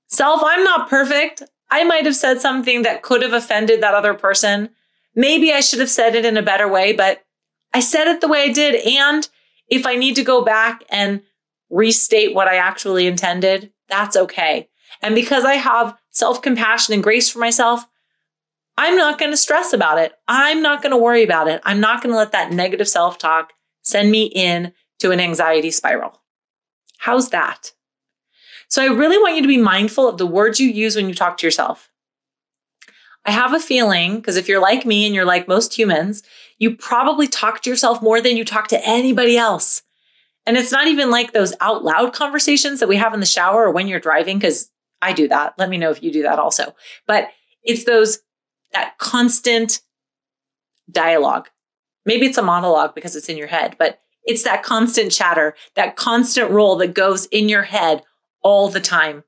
Self, 0.08 0.42
I'm 0.44 0.64
not 0.64 0.90
perfect. 0.90 1.44
I 1.70 1.84
might 1.84 2.06
have 2.06 2.16
said 2.16 2.42
something 2.42 2.82
that 2.82 3.02
could 3.02 3.22
have 3.22 3.34
offended 3.34 3.82
that 3.82 3.94
other 3.94 4.14
person. 4.14 4.70
Maybe 5.16 5.52
I 5.52 5.60
should 5.60 5.80
have 5.80 5.90
said 5.90 6.16
it 6.16 6.26
in 6.26 6.38
a 6.38 6.42
better 6.42 6.68
way, 6.68 6.94
but 6.94 7.24
I 7.74 7.80
said 7.80 8.08
it 8.08 8.22
the 8.22 8.28
way 8.28 8.44
I 8.44 8.52
did. 8.52 8.76
And 8.88 9.28
if 9.68 9.86
I 9.86 9.96
need 9.96 10.16
to 10.16 10.24
go 10.24 10.44
back 10.44 10.84
and 10.90 11.22
restate 11.70 12.34
what 12.34 12.48
I 12.48 12.58
actually 12.58 13.08
intended, 13.08 13.72
that's 13.90 14.16
okay. 14.16 14.70
And 15.02 15.16
because 15.16 15.46
I 15.46 15.56
have 15.56 15.98
self 16.10 16.42
compassion 16.42 16.94
and 16.94 17.04
grace 17.04 17.30
for 17.30 17.40
myself, 17.40 17.86
I'm 18.78 18.96
not 18.96 19.20
going 19.20 19.32
to 19.32 19.38
stress 19.38 19.74
about 19.74 20.00
it. 20.00 20.14
I'm 20.28 20.62
not 20.62 20.82
going 20.82 20.92
to 20.92 20.98
worry 20.98 21.24
about 21.24 21.48
it. 21.48 21.62
I'm 21.64 21.80
not 21.80 22.02
going 22.02 22.12
to 22.14 22.18
let 22.18 22.32
that 22.32 22.52
negative 22.52 22.88
self 22.88 23.18
talk 23.18 23.54
send 23.82 24.12
me 24.12 24.26
in 24.26 24.74
to 25.00 25.12
an 25.12 25.20
anxiety 25.20 25.72
spiral. 25.72 26.22
How's 26.98 27.30
that? 27.30 27.74
So 28.68 28.82
I 28.82 28.86
really 28.86 29.18
want 29.18 29.36
you 29.36 29.42
to 29.42 29.48
be 29.48 29.58
mindful 29.58 30.08
of 30.08 30.18
the 30.18 30.26
words 30.26 30.60
you 30.60 30.70
use 30.70 30.96
when 30.96 31.10
you 31.10 31.16
talk 31.16 31.38
to 31.38 31.48
yourself. 31.48 31.91
I 33.26 33.32
have 33.32 33.54
a 33.54 33.60
feeling, 33.60 34.16
because 34.16 34.36
if 34.36 34.48
you're 34.48 34.62
like 34.62 34.86
me 34.86 35.06
and 35.06 35.14
you're 35.14 35.26
like 35.26 35.48
most 35.48 35.78
humans, 35.78 36.24
you 36.58 36.76
probably 36.76 37.28
talk 37.28 37.62
to 37.62 37.70
yourself 37.70 38.02
more 38.02 38.20
than 38.20 38.36
you 38.36 38.44
talk 38.44 38.68
to 38.70 38.88
anybody 38.88 39.38
else. 39.38 39.84
And 40.48 40.58
it's 40.58 40.72
not 40.72 40.88
even 40.88 41.12
like 41.12 41.32
those 41.32 41.54
out 41.62 41.84
loud 41.84 42.14
conversations 42.14 42.80
that 42.80 42.90
we 42.90 42.98
have 42.98 43.14
in 43.14 43.20
the 43.20 43.26
shower 43.26 43.66
or 43.66 43.72
when 43.72 43.88
you're 43.88 44.00
driving, 44.00 44.40
because 44.40 44.72
I 45.02 45.14
do 45.14 45.28
that. 45.28 45.54
Let 45.58 45.70
me 45.70 45.78
know 45.78 45.92
if 45.92 46.02
you 46.02 46.12
do 46.12 46.24
that 46.24 46.40
also. 46.40 46.76
But 47.06 47.30
it's 47.64 47.86
those, 47.86 48.20
that 48.74 48.98
constant 48.98 49.82
dialogue. 50.90 51.50
Maybe 52.06 52.26
it's 52.26 52.40
a 52.40 52.44
monologue 52.44 52.96
because 52.96 53.16
it's 53.16 53.30
in 53.30 53.38
your 53.38 53.48
head, 53.48 53.76
but 53.78 54.00
it's 54.24 54.44
that 54.44 54.64
constant 54.64 55.12
chatter, 55.12 55.56
that 55.76 55.96
constant 55.96 56.50
roll 56.50 56.76
that 56.78 56.96
goes 56.96 57.28
in 57.28 57.50
your 57.50 57.64
head 57.64 58.04
all 58.42 58.70
the 58.70 58.80
time. 58.80 59.24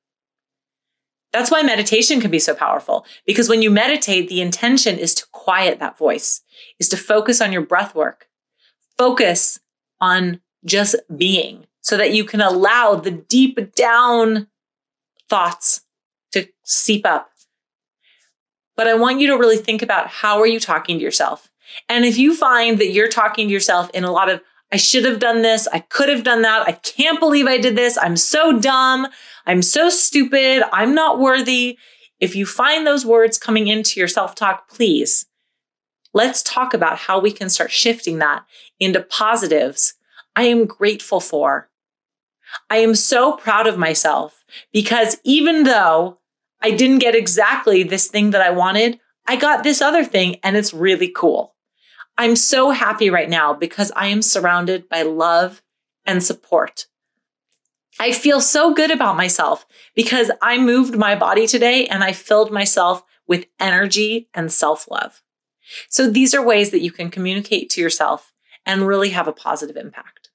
That's 1.33 1.49
why 1.49 1.63
meditation 1.63 2.21
can 2.21 2.29
be 2.29 2.39
so 2.39 2.53
powerful 2.53 3.05
because 3.25 3.49
when 3.49 3.63
you 3.63 3.71
meditate, 3.71 4.29
the 4.29 4.39
intention 4.39 4.99
is 4.99 5.15
to 5.15 5.25
quiet 5.31 5.79
that 5.79 5.97
voice, 5.97 6.41
is 6.79 6.87
to 6.89 6.97
focus 6.97 7.41
on 7.41 7.51
your 7.51 7.63
breath 7.63 7.95
work, 7.95 8.27
focus 8.99 9.59
on 9.99 10.39
just 10.63 10.95
being 11.17 11.65
so 11.81 11.97
that 11.97 12.13
you 12.13 12.23
can 12.23 12.39
allow 12.39 12.95
the 12.95 13.11
deep 13.11 13.73
down 13.75 14.47
thoughts 15.27 15.81
to 16.31 16.47
seep 16.63 17.05
up. 17.05 17.31
But 18.77 18.87
I 18.87 18.93
want 18.93 19.19
you 19.19 19.27
to 19.27 19.37
really 19.37 19.57
think 19.57 19.81
about 19.81 20.07
how 20.07 20.39
are 20.39 20.47
you 20.47 20.59
talking 20.59 20.99
to 20.99 21.03
yourself? 21.03 21.49
And 21.89 22.05
if 22.05 22.17
you 22.17 22.35
find 22.35 22.77
that 22.79 22.91
you're 22.91 23.09
talking 23.09 23.47
to 23.47 23.53
yourself 23.53 23.89
in 23.91 24.03
a 24.03 24.11
lot 24.11 24.29
of 24.29 24.41
I 24.73 24.77
should 24.77 25.05
have 25.05 25.19
done 25.19 25.43
this. 25.43 25.67
I 25.71 25.79
could 25.79 26.09
have 26.09 26.23
done 26.23 26.41
that. 26.41 26.67
I 26.67 26.71
can't 26.71 27.19
believe 27.19 27.45
I 27.45 27.59
did 27.59 27.75
this. 27.75 27.95
I'm 27.95 28.17
so 28.17 28.59
dumb. 28.59 29.05
I'm 29.45 29.61
so 29.61 29.87
stupid. 29.87 30.63
I'm 30.73 30.95
not 30.95 31.19
worthy. 31.19 31.77
If 32.19 32.35
you 32.35 32.47
find 32.47 32.87
those 32.87 33.05
words 33.05 33.37
coming 33.37 33.67
into 33.67 33.99
your 33.99 34.07
self 34.07 34.33
talk, 34.33 34.67
please 34.67 35.27
let's 36.11 36.41
talk 36.41 36.73
about 36.73 36.97
how 36.97 37.19
we 37.19 37.31
can 37.31 37.49
start 37.49 37.69
shifting 37.69 38.17
that 38.17 38.45
into 38.79 38.99
positives 38.99 39.93
I 40.35 40.43
am 40.43 40.65
grateful 40.65 41.19
for. 41.19 41.69
I 42.71 42.77
am 42.77 42.95
so 42.95 43.33
proud 43.33 43.67
of 43.67 43.77
myself 43.77 44.43
because 44.71 45.17
even 45.23 45.65
though 45.65 46.17
I 46.61 46.71
didn't 46.71 46.99
get 46.99 47.13
exactly 47.13 47.83
this 47.83 48.07
thing 48.07 48.31
that 48.31 48.41
I 48.41 48.49
wanted, 48.49 48.99
I 49.27 49.35
got 49.35 49.63
this 49.63 49.83
other 49.83 50.03
thing 50.03 50.37
and 50.41 50.57
it's 50.57 50.73
really 50.73 51.09
cool. 51.09 51.52
I'm 52.17 52.35
so 52.35 52.69
happy 52.71 53.09
right 53.09 53.29
now 53.29 53.53
because 53.53 53.91
I 53.95 54.07
am 54.07 54.21
surrounded 54.21 54.87
by 54.87 55.01
love 55.01 55.61
and 56.05 56.23
support. 56.23 56.87
I 57.99 58.11
feel 58.11 58.41
so 58.41 58.73
good 58.73 58.91
about 58.91 59.17
myself 59.17 59.65
because 59.95 60.31
I 60.41 60.57
moved 60.57 60.95
my 60.97 61.15
body 61.15 61.47
today 61.47 61.87
and 61.87 62.03
I 62.03 62.11
filled 62.11 62.51
myself 62.51 63.03
with 63.27 63.45
energy 63.59 64.29
and 64.33 64.51
self 64.51 64.87
love. 64.89 65.21
So 65.89 66.09
these 66.09 66.33
are 66.33 66.45
ways 66.45 66.71
that 66.71 66.81
you 66.81 66.91
can 66.91 67.09
communicate 67.09 67.69
to 67.71 67.81
yourself 67.81 68.33
and 68.65 68.87
really 68.87 69.09
have 69.09 69.27
a 69.27 69.33
positive 69.33 69.77
impact. 69.77 70.29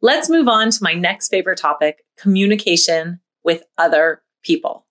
Let's 0.00 0.30
move 0.30 0.48
on 0.48 0.70
to 0.70 0.82
my 0.82 0.94
next 0.94 1.28
favorite 1.28 1.58
topic 1.58 2.04
communication 2.16 3.20
with 3.42 3.64
other 3.78 4.22
people. 4.42 4.86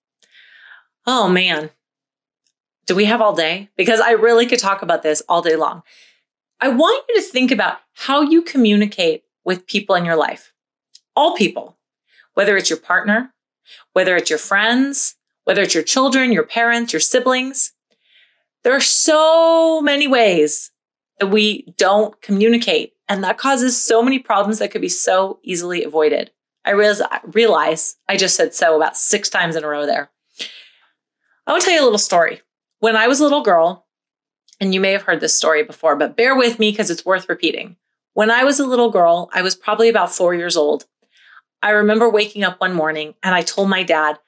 Oh 1.06 1.28
man, 1.28 1.70
do 2.86 2.94
we 2.94 3.04
have 3.06 3.20
all 3.20 3.34
day? 3.34 3.68
Because 3.76 4.00
I 4.00 4.12
really 4.12 4.46
could 4.46 4.58
talk 4.58 4.82
about 4.82 5.02
this 5.02 5.22
all 5.28 5.42
day 5.42 5.56
long. 5.56 5.82
I 6.60 6.68
want 6.68 7.04
you 7.08 7.16
to 7.16 7.22
think 7.22 7.50
about 7.50 7.78
how 7.94 8.22
you 8.22 8.42
communicate 8.42 9.24
with 9.44 9.66
people 9.66 9.94
in 9.94 10.04
your 10.04 10.16
life, 10.16 10.52
all 11.14 11.36
people, 11.36 11.76
whether 12.34 12.56
it's 12.56 12.70
your 12.70 12.78
partner, 12.78 13.34
whether 13.92 14.16
it's 14.16 14.30
your 14.30 14.38
friends, 14.38 15.16
whether 15.44 15.62
it's 15.62 15.74
your 15.74 15.82
children, 15.82 16.32
your 16.32 16.44
parents, 16.44 16.92
your 16.92 17.00
siblings. 17.00 17.72
There 18.64 18.74
are 18.74 18.80
so 18.80 19.80
many 19.80 20.06
ways 20.08 20.70
that 21.18 21.28
we 21.28 21.72
don't 21.76 22.20
communicate, 22.20 22.94
and 23.08 23.22
that 23.24 23.38
causes 23.38 23.80
so 23.80 24.02
many 24.02 24.18
problems 24.18 24.58
that 24.58 24.70
could 24.70 24.80
be 24.80 24.88
so 24.88 25.38
easily 25.42 25.84
avoided. 25.84 26.30
I 26.64 26.70
realize, 26.72 27.96
I 28.08 28.16
just 28.16 28.34
said 28.34 28.54
so 28.54 28.76
about 28.76 28.96
six 28.96 29.28
times 29.28 29.54
in 29.54 29.62
a 29.62 29.68
row 29.68 29.86
there. 29.86 30.10
I 31.46 31.52
want 31.52 31.62
to 31.62 31.66
tell 31.66 31.76
you 31.76 31.82
a 31.82 31.84
little 31.84 31.98
story. 31.98 32.42
When 32.78 32.96
I 32.96 33.08
was 33.08 33.20
a 33.20 33.24
little 33.24 33.42
girl, 33.42 33.86
and 34.60 34.74
you 34.74 34.80
may 34.80 34.92
have 34.92 35.02
heard 35.02 35.20
this 35.20 35.36
story 35.36 35.62
before, 35.62 35.96
but 35.96 36.16
bear 36.16 36.36
with 36.36 36.58
me 36.58 36.70
because 36.70 36.90
it's 36.90 37.04
worth 37.04 37.28
repeating. 37.28 37.76
When 38.14 38.30
I 38.30 38.44
was 38.44 38.58
a 38.60 38.66
little 38.66 38.90
girl, 38.90 39.30
I 39.32 39.42
was 39.42 39.54
probably 39.54 39.88
about 39.88 40.12
four 40.12 40.34
years 40.34 40.56
old. 40.56 40.86
I 41.62 41.70
remember 41.70 42.08
waking 42.08 42.44
up 42.44 42.60
one 42.60 42.72
morning 42.72 43.14
and 43.22 43.34
I 43.34 43.42
told 43.42 43.68
my 43.68 43.82
dad, 43.82 44.18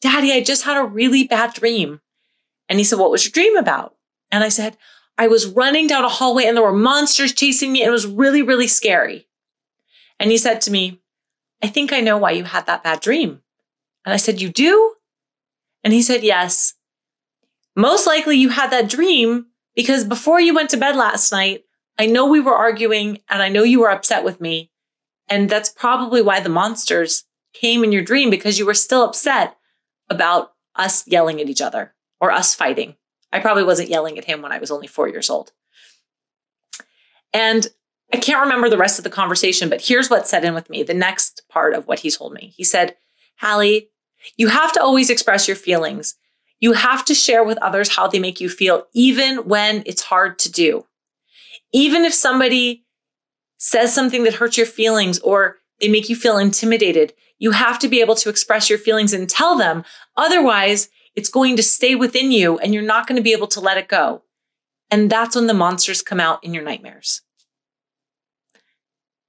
Daddy, 0.00 0.32
I 0.32 0.42
just 0.42 0.64
had 0.64 0.76
a 0.76 0.84
really 0.84 1.24
bad 1.24 1.54
dream. 1.54 2.00
And 2.68 2.78
he 2.78 2.84
said, 2.84 2.98
What 2.98 3.10
was 3.10 3.24
your 3.24 3.32
dream 3.32 3.56
about? 3.56 3.96
And 4.30 4.42
I 4.42 4.48
said, 4.48 4.76
I 5.18 5.28
was 5.28 5.46
running 5.46 5.86
down 5.86 6.04
a 6.04 6.08
hallway 6.08 6.44
and 6.44 6.56
there 6.56 6.64
were 6.64 6.72
monsters 6.72 7.32
chasing 7.32 7.72
me 7.72 7.82
and 7.82 7.88
it 7.88 7.92
was 7.92 8.06
really, 8.06 8.42
really 8.42 8.66
scary. 8.66 9.28
And 10.18 10.30
he 10.30 10.38
said 10.38 10.60
to 10.62 10.70
me, 10.70 11.00
I 11.62 11.68
think 11.68 11.92
I 11.92 12.00
know 12.00 12.18
why 12.18 12.32
you 12.32 12.44
had 12.44 12.66
that 12.66 12.82
bad 12.82 13.00
dream. 13.00 13.42
And 14.04 14.12
I 14.12 14.16
said, 14.16 14.40
You 14.40 14.48
do? 14.48 14.94
And 15.84 15.92
he 15.92 16.02
said, 16.02 16.22
Yes 16.24 16.74
most 17.74 18.06
likely 18.06 18.36
you 18.36 18.50
had 18.50 18.70
that 18.70 18.88
dream 18.88 19.46
because 19.74 20.04
before 20.04 20.40
you 20.40 20.54
went 20.54 20.70
to 20.70 20.76
bed 20.76 20.96
last 20.96 21.32
night, 21.32 21.64
I 21.98 22.06
know 22.06 22.26
we 22.26 22.40
were 22.40 22.54
arguing 22.54 23.20
and 23.28 23.42
I 23.42 23.48
know 23.48 23.62
you 23.62 23.80
were 23.80 23.90
upset 23.90 24.24
with 24.24 24.40
me. 24.40 24.70
And 25.28 25.48
that's 25.48 25.68
probably 25.68 26.20
why 26.20 26.40
the 26.40 26.48
monsters 26.48 27.24
came 27.52 27.84
in 27.84 27.92
your 27.92 28.02
dream 28.02 28.30
because 28.30 28.58
you 28.58 28.66
were 28.66 28.74
still 28.74 29.04
upset 29.04 29.56
about 30.10 30.52
us 30.74 31.06
yelling 31.06 31.40
at 31.40 31.48
each 31.48 31.62
other 31.62 31.94
or 32.20 32.30
us 32.30 32.54
fighting. 32.54 32.96
I 33.32 33.40
probably 33.40 33.64
wasn't 33.64 33.88
yelling 33.88 34.18
at 34.18 34.24
him 34.24 34.42
when 34.42 34.52
I 34.52 34.58
was 34.58 34.70
only 34.70 34.86
four 34.86 35.08
years 35.08 35.30
old. 35.30 35.52
And 37.32 37.66
I 38.12 38.18
can't 38.18 38.42
remember 38.42 38.68
the 38.68 38.76
rest 38.76 38.98
of 38.98 39.04
the 39.04 39.10
conversation, 39.10 39.70
but 39.70 39.80
here's 39.80 40.10
what 40.10 40.28
set 40.28 40.44
in 40.44 40.52
with 40.54 40.68
me 40.68 40.82
the 40.82 40.92
next 40.92 41.42
part 41.48 41.74
of 41.74 41.86
what 41.86 42.00
he 42.00 42.10
told 42.10 42.34
me. 42.34 42.52
He 42.56 42.64
said, 42.64 42.96
Hallie, 43.38 43.88
you 44.36 44.48
have 44.48 44.72
to 44.72 44.82
always 44.82 45.08
express 45.08 45.48
your 45.48 45.56
feelings. 45.56 46.16
You 46.62 46.74
have 46.74 47.04
to 47.06 47.14
share 47.14 47.42
with 47.42 47.58
others 47.58 47.96
how 47.96 48.06
they 48.06 48.20
make 48.20 48.40
you 48.40 48.48
feel, 48.48 48.86
even 48.94 49.48
when 49.48 49.82
it's 49.84 50.02
hard 50.02 50.38
to 50.38 50.50
do. 50.50 50.86
Even 51.72 52.04
if 52.04 52.14
somebody 52.14 52.84
says 53.58 53.92
something 53.92 54.22
that 54.22 54.34
hurts 54.34 54.56
your 54.56 54.66
feelings 54.66 55.18
or 55.18 55.56
they 55.80 55.88
make 55.88 56.08
you 56.08 56.14
feel 56.14 56.38
intimidated, 56.38 57.14
you 57.38 57.50
have 57.50 57.80
to 57.80 57.88
be 57.88 58.00
able 58.00 58.14
to 58.14 58.28
express 58.28 58.70
your 58.70 58.78
feelings 58.78 59.12
and 59.12 59.28
tell 59.28 59.58
them. 59.58 59.82
Otherwise, 60.16 60.88
it's 61.16 61.28
going 61.28 61.56
to 61.56 61.64
stay 61.64 61.96
within 61.96 62.30
you 62.30 62.58
and 62.58 62.72
you're 62.72 62.84
not 62.84 63.08
going 63.08 63.16
to 63.16 63.22
be 63.22 63.32
able 63.32 63.48
to 63.48 63.60
let 63.60 63.76
it 63.76 63.88
go. 63.88 64.22
And 64.88 65.10
that's 65.10 65.34
when 65.34 65.48
the 65.48 65.54
monsters 65.54 66.00
come 66.00 66.20
out 66.20 66.44
in 66.44 66.54
your 66.54 66.62
nightmares. 66.62 67.22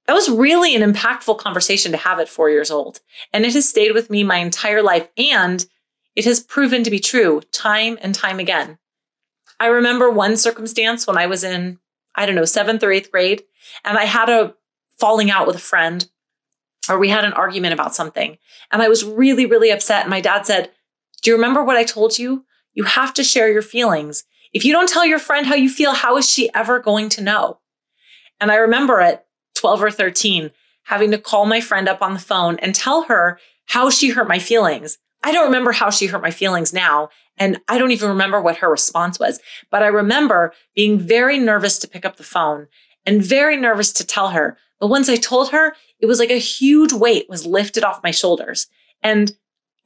That 0.06 0.14
was 0.14 0.30
really 0.30 0.76
an 0.76 0.92
impactful 0.92 1.38
conversation 1.38 1.90
to 1.90 1.98
have 1.98 2.20
at 2.20 2.28
four 2.28 2.48
years 2.48 2.70
old. 2.70 3.00
And 3.32 3.44
it 3.44 3.54
has 3.54 3.68
stayed 3.68 3.92
with 3.92 4.08
me 4.08 4.22
my 4.22 4.36
entire 4.36 4.82
life. 4.82 5.08
And 5.18 5.66
it 6.14 6.24
has 6.24 6.40
proven 6.40 6.84
to 6.84 6.90
be 6.90 6.98
true 7.00 7.42
time 7.52 7.98
and 8.00 8.14
time 8.14 8.38
again. 8.38 8.78
I 9.58 9.66
remember 9.66 10.10
one 10.10 10.36
circumstance 10.36 11.06
when 11.06 11.16
I 11.16 11.26
was 11.26 11.44
in, 11.44 11.78
I 12.14 12.26
don't 12.26 12.34
know, 12.34 12.44
seventh 12.44 12.82
or 12.82 12.92
eighth 12.92 13.10
grade, 13.10 13.44
and 13.84 13.96
I 13.98 14.04
had 14.04 14.28
a 14.28 14.54
falling 14.98 15.30
out 15.30 15.46
with 15.46 15.56
a 15.56 15.60
friend. 15.60 16.08
or 16.88 16.98
we 16.98 17.08
had 17.08 17.24
an 17.24 17.32
argument 17.32 17.72
about 17.72 17.94
something. 17.94 18.36
And 18.70 18.82
I 18.82 18.88
was 18.88 19.04
really, 19.04 19.46
really 19.46 19.70
upset. 19.70 20.02
And 20.02 20.10
my 20.10 20.20
dad 20.20 20.44
said, 20.44 20.70
Do 21.22 21.30
you 21.30 21.36
remember 21.36 21.64
what 21.64 21.76
I 21.78 21.84
told 21.84 22.18
you? 22.18 22.44
You 22.74 22.84
have 22.84 23.14
to 23.14 23.24
share 23.24 23.50
your 23.50 23.62
feelings. 23.62 24.24
If 24.52 24.64
you 24.64 24.72
don't 24.72 24.88
tell 24.88 25.06
your 25.06 25.18
friend 25.18 25.46
how 25.46 25.54
you 25.54 25.70
feel, 25.70 25.94
how 25.94 26.16
is 26.18 26.28
she 26.28 26.52
ever 26.52 26.78
going 26.78 27.08
to 27.10 27.22
know? 27.22 27.58
And 28.38 28.52
I 28.52 28.56
remember 28.56 29.00
at 29.00 29.26
12 29.54 29.82
or 29.82 29.90
13 29.90 30.50
having 30.84 31.10
to 31.12 31.18
call 31.18 31.46
my 31.46 31.60
friend 31.60 31.88
up 31.88 32.02
on 32.02 32.12
the 32.12 32.20
phone 32.20 32.58
and 32.58 32.74
tell 32.74 33.04
her 33.04 33.38
how 33.66 33.88
she 33.88 34.10
hurt 34.10 34.28
my 34.28 34.38
feelings. 34.38 34.98
I 35.24 35.32
don't 35.32 35.46
remember 35.46 35.72
how 35.72 35.90
she 35.90 36.06
hurt 36.06 36.22
my 36.22 36.30
feelings 36.30 36.72
now. 36.72 37.08
And 37.38 37.60
I 37.66 37.78
don't 37.78 37.90
even 37.90 38.10
remember 38.10 38.40
what 38.40 38.58
her 38.58 38.70
response 38.70 39.18
was. 39.18 39.40
But 39.70 39.82
I 39.82 39.86
remember 39.86 40.52
being 40.76 41.00
very 41.00 41.38
nervous 41.38 41.78
to 41.78 41.88
pick 41.88 42.04
up 42.04 42.16
the 42.16 42.22
phone 42.22 42.68
and 43.06 43.22
very 43.22 43.56
nervous 43.56 43.92
to 43.94 44.06
tell 44.06 44.30
her. 44.30 44.56
But 44.78 44.88
once 44.88 45.08
I 45.08 45.16
told 45.16 45.50
her, 45.50 45.74
it 45.98 46.06
was 46.06 46.18
like 46.18 46.30
a 46.30 46.38
huge 46.38 46.92
weight 46.92 47.26
was 47.28 47.46
lifted 47.46 47.84
off 47.84 48.02
my 48.04 48.10
shoulders. 48.10 48.68
And 49.02 49.32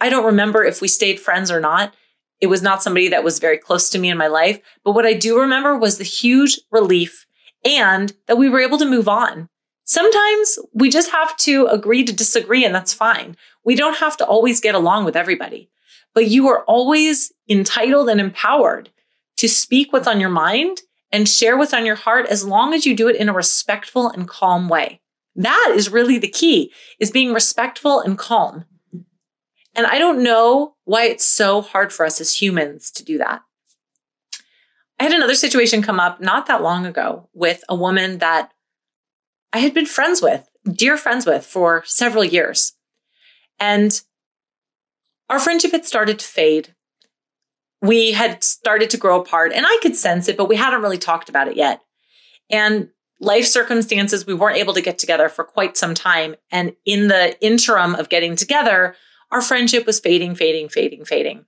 I 0.01 0.11
don't 0.11 0.27
remember 0.27 0.65
if 0.65 0.81
we 0.81 0.89
stayed 0.89 1.21
friends 1.21 1.51
or 1.51 1.61
not. 1.61 1.95
It 2.41 2.49
was 2.49 2.63
not 2.63 2.83
somebody 2.83 3.09
that 3.09 3.25
was 3.25 3.39
very 3.39 3.59
close 3.59 3.91
to 3.91 3.99
me 3.99 4.11
in 4.11 4.19
my 4.19 4.27
life. 4.27 4.61
But 4.85 4.93
what 4.93 5.07
I 5.07 5.15
do 5.15 5.41
remember 5.41 5.79
was 5.79 5.99
the 5.99 6.05
huge 6.05 6.61
relief 6.71 7.27
and 7.65 8.13
that 8.27 8.39
we 8.39 8.49
were 8.49 8.61
able 8.61 8.79
to 8.79 8.91
move 8.91 9.09
on. 9.09 9.49
Sometimes 9.89 10.59
we 10.75 10.91
just 10.91 11.11
have 11.13 11.35
to 11.39 11.67
agree 11.69 12.05
to 12.05 12.13
disagree, 12.13 12.63
and 12.63 12.75
that's 12.75 12.93
fine. 12.93 13.35
We 13.65 13.75
don't 13.75 13.97
have 13.97 14.19
to 14.19 14.27
always 14.27 14.61
get 14.61 14.75
along 14.75 15.07
with 15.07 15.17
everybody, 15.17 15.71
but 16.13 16.27
you 16.27 16.47
are 16.49 16.63
always 16.65 17.33
entitled 17.49 18.11
and 18.11 18.21
empowered 18.21 18.91
to 19.39 19.49
speak 19.49 19.91
what's 19.91 20.07
on 20.07 20.21
your 20.21 20.29
mind 20.29 20.83
and 21.11 21.27
share 21.27 21.57
what's 21.57 21.73
on 21.73 21.87
your 21.87 21.95
heart 21.95 22.27
as 22.27 22.45
long 22.45 22.75
as 22.75 22.85
you 22.85 22.95
do 22.95 23.09
it 23.09 23.17
in 23.17 23.31
a 23.31 23.33
respectful 23.33 24.11
and 24.11 24.29
calm 24.29 24.69
way. 24.69 25.01
That 25.35 25.73
is 25.75 25.89
really 25.89 26.19
the 26.19 26.29
key 26.29 26.71
is 27.01 27.11
being 27.11 27.33
respectful 27.33 28.01
and 28.01 28.19
calm. 28.19 28.67
And 29.75 29.87
I 29.87 29.97
don't 29.99 30.23
know 30.23 30.75
why 30.85 31.05
it's 31.05 31.25
so 31.25 31.63
hard 31.63 31.95
for 31.95 32.05
us 32.05 32.21
as 32.21 32.43
humans 32.43 32.91
to 32.91 33.03
do 33.03 33.17
that. 33.17 33.41
I 35.01 35.05
had 35.05 35.15
another 35.15 35.35
situation 35.35 35.81
come 35.81 35.99
up 35.99 36.21
not 36.21 36.45
that 36.45 36.63
long 36.63 36.85
ago 36.85 37.31
with 37.33 37.65
a 37.71 37.75
woman 37.75 38.19
that 38.19 38.53
I 39.53 39.59
had 39.59 39.75
been 39.75 39.87
friends 39.87 40.21
with, 40.21 40.49
dear 40.71 40.97
friends 40.97 41.27
with 41.27 41.45
for 41.45 41.83
several 41.87 42.25
years. 42.25 42.75
And 43.59 44.01
our 45.29 45.39
friendship 45.41 45.73
had 45.73 45.87
started 45.87 46.19
to 46.19 46.27
fade. 46.27 46.75
We 47.81 48.13
had 48.13 48.43
started 48.43 48.91
to 48.91 48.97
grow 48.97 49.21
apart, 49.21 49.53
and 49.55 49.65
I 49.67 49.79
could 49.83 49.97
sense 49.97 50.29
it, 50.29 50.37
but 50.37 50.49
we 50.49 50.57
hadn't 50.57 50.83
really 50.83 50.99
talked 50.99 51.29
about 51.29 51.49
it 51.49 51.57
yet. 51.57 51.81
And 52.51 52.89
life 53.21 53.47
circumstances, 53.47 54.27
we 54.27 54.35
weren't 54.35 54.59
able 54.59 54.75
to 54.75 54.81
get 54.81 54.99
together 54.99 55.29
for 55.29 55.45
quite 55.45 55.77
some 55.77 55.95
time. 55.95 56.35
And 56.51 56.75
in 56.85 57.09
the 57.09 57.41
interim 57.45 57.95
of 57.95 58.09
getting 58.09 58.37
together, 58.37 58.97
our 59.31 59.41
friendship 59.41 59.87
was 59.87 60.01
fading, 60.01 60.35
fading, 60.35 60.69
fading, 60.69 61.05
fading. 61.05 61.45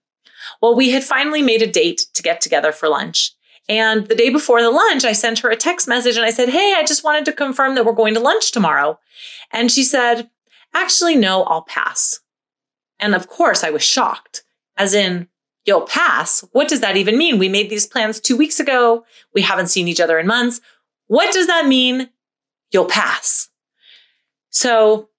Well, 0.61 0.75
we 0.75 0.90
had 0.90 1.04
finally 1.04 1.42
made 1.42 1.62
a 1.62 1.66
date 1.66 2.02
to 2.14 2.23
get 2.23 2.40
together 2.40 2.73
for 2.73 2.88
lunch. 2.88 3.33
And 3.71 4.09
the 4.09 4.17
day 4.17 4.31
before 4.31 4.61
the 4.61 4.71
lunch, 4.71 5.05
I 5.05 5.12
sent 5.12 5.39
her 5.39 5.50
a 5.50 5.55
text 5.55 5.87
message 5.87 6.17
and 6.17 6.27
I 6.27 6.31
said, 6.31 6.49
Hey, 6.49 6.75
I 6.77 6.83
just 6.85 7.05
wanted 7.05 7.25
to 7.27 7.33
confirm 7.33 7.77
that 7.77 7.87
we're 7.87 7.93
going 7.93 8.15
to 8.15 8.21
lunch 8.21 8.50
tomorrow. 8.50 8.99
And 9.53 9.71
she 9.71 9.85
said, 9.85 10.29
Actually, 10.75 11.15
no, 11.15 11.45
I'll 11.45 11.62
pass. 11.62 12.19
And 12.99 13.15
of 13.15 13.29
course, 13.29 13.62
I 13.62 13.71
was 13.71 13.83
shocked, 13.83 14.43
as 14.77 14.93
in, 14.93 15.29
You'll 15.67 15.83
pass? 15.83 16.45
What 16.53 16.69
does 16.69 16.81
that 16.81 16.97
even 16.97 17.19
mean? 17.19 17.39
We 17.39 17.49
made 17.49 17.71
these 17.71 17.87
plans 17.87 18.19
two 18.19 18.37
weeks 18.37 18.59
ago. 18.59 19.05
We 19.35 19.43
haven't 19.43 19.69
seen 19.69 19.89
each 19.89 20.00
other 20.00 20.19
in 20.19 20.27
months. 20.27 20.61
What 21.07 21.33
does 21.33 21.47
that 21.49 21.67
mean? 21.67 22.09
You'll 22.73 22.87
pass. 22.87 23.50
So, 24.49 25.11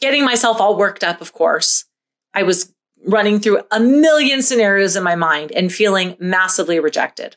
getting 0.00 0.24
myself 0.24 0.60
all 0.60 0.78
worked 0.78 1.02
up, 1.02 1.20
of 1.20 1.32
course, 1.32 1.86
I 2.32 2.44
was 2.44 2.72
running 3.06 3.40
through 3.40 3.62
a 3.70 3.80
million 3.80 4.42
scenarios 4.42 4.96
in 4.96 5.02
my 5.02 5.14
mind 5.14 5.52
and 5.52 5.72
feeling 5.72 6.16
massively 6.20 6.80
rejected. 6.80 7.36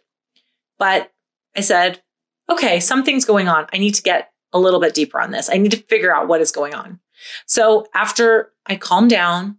But 0.77 1.11
I 1.55 1.61
said, 1.61 2.01
okay, 2.49 2.79
something's 2.79 3.25
going 3.25 3.47
on. 3.47 3.67
I 3.73 3.77
need 3.77 3.95
to 3.95 4.01
get 4.01 4.31
a 4.51 4.59
little 4.59 4.79
bit 4.79 4.93
deeper 4.93 5.19
on 5.19 5.31
this. 5.31 5.49
I 5.49 5.57
need 5.57 5.71
to 5.71 5.77
figure 5.77 6.15
out 6.15 6.27
what 6.27 6.41
is 6.41 6.51
going 6.51 6.73
on. 6.73 6.99
So 7.45 7.87
after 7.93 8.51
I 8.65 8.75
calmed 8.75 9.09
down, 9.09 9.57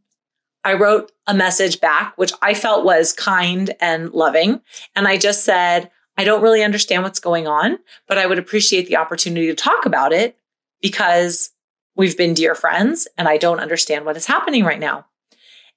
I 0.65 0.75
wrote 0.75 1.13
a 1.27 1.35
message 1.35 1.81
back, 1.81 2.17
which 2.17 2.33
I 2.41 2.55
felt 2.55 2.85
was 2.85 3.13
kind 3.13 3.75
and 3.81 4.11
loving. 4.13 4.61
And 4.97 5.07
I 5.07 5.17
just 5.17 5.45
said, 5.45 5.91
I 6.17 6.25
don't 6.25 6.43
really 6.43 6.63
understand 6.63 7.03
what's 7.03 7.21
going 7.21 7.47
on, 7.47 7.79
but 8.07 8.19
I 8.19 8.27
would 8.27 8.39
appreciate 8.39 8.87
the 8.87 8.97
opportunity 8.97 9.47
to 9.49 9.55
talk 9.55 9.85
about 9.85 10.13
it 10.13 10.39
because 10.81 11.51
we've 11.97 12.17
been 12.17 12.35
dear 12.35 12.55
friends 12.55 13.09
and 13.19 13.29
I 13.29 13.37
don't 13.37 13.61
understand 13.61 14.05
what 14.05 14.17
is 14.17 14.27
happening 14.27 14.65
right 14.65 14.81
now. 14.81 15.07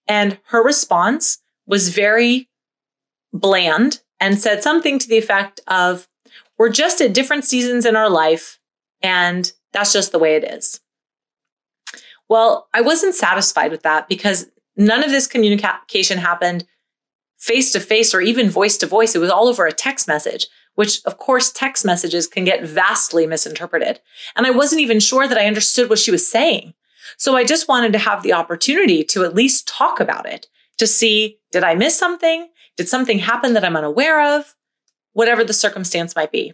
And 0.07 0.39
her 0.45 0.63
response 0.63 1.39
was 1.65 1.89
very 1.89 2.49
bland 3.33 4.01
and 4.19 4.39
said 4.39 4.63
something 4.63 4.99
to 4.99 5.07
the 5.07 5.17
effect 5.17 5.59
of, 5.67 6.07
We're 6.57 6.69
just 6.69 7.01
at 7.01 7.13
different 7.13 7.45
seasons 7.45 7.85
in 7.85 7.95
our 7.95 8.09
life, 8.09 8.59
and 9.01 9.51
that's 9.73 9.93
just 9.93 10.11
the 10.11 10.19
way 10.19 10.35
it 10.35 10.43
is. 10.43 10.79
Well, 12.29 12.67
I 12.73 12.81
wasn't 12.81 13.15
satisfied 13.15 13.71
with 13.71 13.83
that 13.83 14.07
because 14.09 14.47
none 14.75 15.03
of 15.03 15.11
this 15.11 15.27
communication 15.27 16.17
happened 16.17 16.65
face 17.37 17.71
to 17.71 17.79
face 17.79 18.13
or 18.13 18.21
even 18.21 18.49
voice 18.49 18.77
to 18.77 18.87
voice. 18.87 19.15
It 19.15 19.19
was 19.19 19.29
all 19.29 19.47
over 19.47 19.65
a 19.65 19.71
text 19.71 20.07
message, 20.07 20.47
which, 20.75 21.03
of 21.05 21.17
course, 21.17 21.51
text 21.51 21.85
messages 21.85 22.27
can 22.27 22.43
get 22.43 22.63
vastly 22.63 23.27
misinterpreted. 23.27 24.01
And 24.35 24.45
I 24.45 24.51
wasn't 24.51 24.81
even 24.81 24.99
sure 24.99 25.27
that 25.27 25.37
I 25.37 25.45
understood 25.45 25.89
what 25.89 25.99
she 25.99 26.11
was 26.11 26.29
saying. 26.29 26.73
So 27.17 27.35
I 27.35 27.43
just 27.43 27.67
wanted 27.67 27.93
to 27.93 27.99
have 27.99 28.23
the 28.23 28.33
opportunity 28.33 29.03
to 29.05 29.23
at 29.23 29.35
least 29.35 29.67
talk 29.67 29.99
about 29.99 30.25
it 30.25 30.47
to 30.77 30.87
see 30.87 31.39
did 31.51 31.63
I 31.63 31.75
miss 31.75 31.97
something? 31.97 32.49
Did 32.75 32.89
something 32.89 33.19
happen 33.19 33.53
that 33.53 33.63
I'm 33.63 33.77
unaware 33.77 34.37
of? 34.37 34.55
Whatever 35.13 35.43
the 35.43 35.53
circumstance 35.53 36.15
might 36.15 36.31
be. 36.31 36.53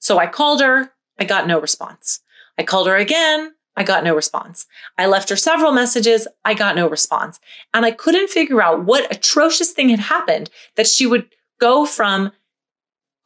So 0.00 0.18
I 0.18 0.26
called 0.26 0.60
her. 0.60 0.92
I 1.18 1.24
got 1.24 1.46
no 1.46 1.60
response. 1.60 2.20
I 2.58 2.64
called 2.64 2.88
her 2.88 2.96
again. 2.96 3.54
I 3.76 3.82
got 3.82 4.04
no 4.04 4.14
response. 4.14 4.66
I 4.98 5.06
left 5.06 5.30
her 5.30 5.36
several 5.36 5.72
messages. 5.72 6.28
I 6.44 6.54
got 6.54 6.76
no 6.76 6.88
response. 6.88 7.40
And 7.72 7.84
I 7.84 7.90
couldn't 7.90 8.30
figure 8.30 8.62
out 8.62 8.84
what 8.84 9.10
atrocious 9.14 9.72
thing 9.72 9.88
had 9.88 10.00
happened 10.00 10.50
that 10.76 10.86
she 10.86 11.06
would 11.06 11.28
go 11.60 11.86
from 11.86 12.32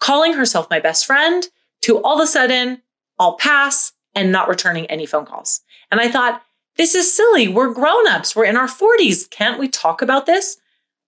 calling 0.01 0.35
herself 0.35 0.71
my 0.71 0.81
best 0.81 1.05
friend 1.05 1.49
to 1.83 2.01
all 2.03 2.21
of 2.21 2.25
a 2.25 2.27
sudden, 2.27 2.83
I'll 3.19 3.37
pass 3.37 3.93
and 4.15 4.33
not 4.33 4.49
returning 4.49 4.87
any 4.87 5.07
phone 5.07 5.27
calls. 5.27 5.61
And 5.91 6.01
I 6.01 6.09
thought, 6.09 6.43
this 6.79 6.95
is 6.95 7.15
silly. 7.15 7.49
We're 7.49 7.75
grown-ups. 7.75 8.35
We're 8.35 8.45
in 8.47 8.57
our 8.57 8.69
40s. 8.69 9.29
Can't 9.29 9.59
we 9.59 9.69
talk 9.69 10.01
about 10.01 10.27
this? 10.27 10.57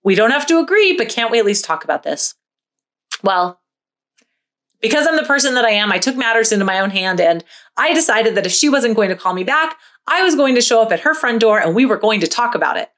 We 0.03 0.15
don't 0.15 0.31
have 0.31 0.45
to 0.47 0.59
agree, 0.59 0.95
but 0.95 1.09
can't 1.09 1.31
we 1.31 1.39
at 1.39 1.45
least 1.45 1.65
talk 1.65 1.83
about 1.83 2.03
this? 2.03 2.35
Well, 3.23 3.59
because 4.81 5.07
I'm 5.07 5.15
the 5.15 5.23
person 5.23 5.53
that 5.55 5.65
I 5.65 5.71
am, 5.71 5.91
I 5.91 5.99
took 5.99 6.15
matters 6.15 6.51
into 6.51 6.65
my 6.65 6.79
own 6.79 6.89
hand 6.89 7.21
and 7.21 7.43
I 7.77 7.93
decided 7.93 8.35
that 8.35 8.45
if 8.45 8.51
she 8.51 8.67
wasn't 8.67 8.95
going 8.95 9.09
to 9.09 9.15
call 9.15 9.33
me 9.33 9.43
back, 9.43 9.77
I 10.07 10.23
was 10.23 10.35
going 10.35 10.55
to 10.55 10.61
show 10.61 10.81
up 10.81 10.91
at 10.91 11.01
her 11.01 11.13
front 11.13 11.39
door 11.39 11.59
and 11.59 11.75
we 11.75 11.85
were 11.85 11.97
going 11.97 12.19
to 12.21 12.27
talk 12.27 12.55
about 12.55 12.77
it, 12.77 12.89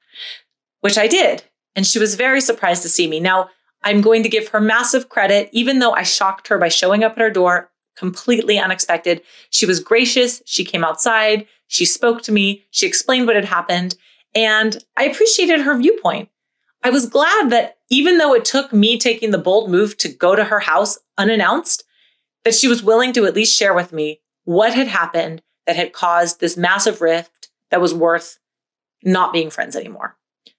which 0.81 0.97
I 0.97 1.07
did. 1.07 1.43
And 1.75 1.86
she 1.86 1.99
was 1.99 2.15
very 2.15 2.39
surprised 2.39 2.83
to 2.83 2.89
see 2.89 3.07
me. 3.07 3.19
Now, 3.19 3.49
I'm 3.83 3.99
going 3.99 4.23
to 4.23 4.29
give 4.29 4.47
her 4.49 4.62
massive 4.62 5.09
credit, 5.09 5.49
even 5.51 5.79
though 5.79 5.91
I 5.91 6.03
shocked 6.03 6.47
her 6.47 6.57
by 6.57 6.69
showing 6.69 7.03
up 7.03 7.13
at 7.13 7.21
her 7.21 7.29
door 7.29 7.69
completely 7.95 8.57
unexpected. 8.57 9.21
She 9.49 9.65
was 9.65 9.79
gracious. 9.79 10.41
She 10.45 10.63
came 10.63 10.83
outside. 10.83 11.45
She 11.73 11.86
spoke 11.86 12.21
to 12.21 12.31
me. 12.31 12.65
She 12.69 12.86
explained 12.86 13.25
what 13.25 13.36
had 13.36 13.45
happened. 13.45 13.95
And 14.36 14.83
I 14.95 15.05
appreciated 15.05 15.62
her 15.62 15.75
viewpoint. 15.75 16.29
I 16.83 16.91
was 16.91 17.09
glad 17.09 17.49
that 17.49 17.77
even 17.89 18.19
though 18.19 18.36
it 18.36 18.45
took 18.45 18.71
me 18.71 18.99
taking 18.99 19.31
the 19.31 19.39
bold 19.39 19.71
move 19.71 19.97
to 19.97 20.07
go 20.07 20.36
to 20.36 20.43
her 20.43 20.59
house 20.59 20.99
unannounced, 21.17 21.83
that 22.43 22.53
she 22.53 22.67
was 22.67 22.83
willing 22.83 23.12
to 23.13 23.25
at 23.25 23.33
least 23.33 23.57
share 23.57 23.73
with 23.73 23.91
me 23.91 24.19
what 24.43 24.75
had 24.75 24.88
happened 24.88 25.41
that 25.65 25.75
had 25.75 25.93
caused 25.93 26.39
this 26.39 26.55
massive 26.55 27.01
rift 27.01 27.49
that 27.71 27.81
was 27.81 27.91
worth 27.91 28.38
not 29.03 29.33
being 29.33 29.49
friends 29.49 29.75
anymore. 29.75 30.15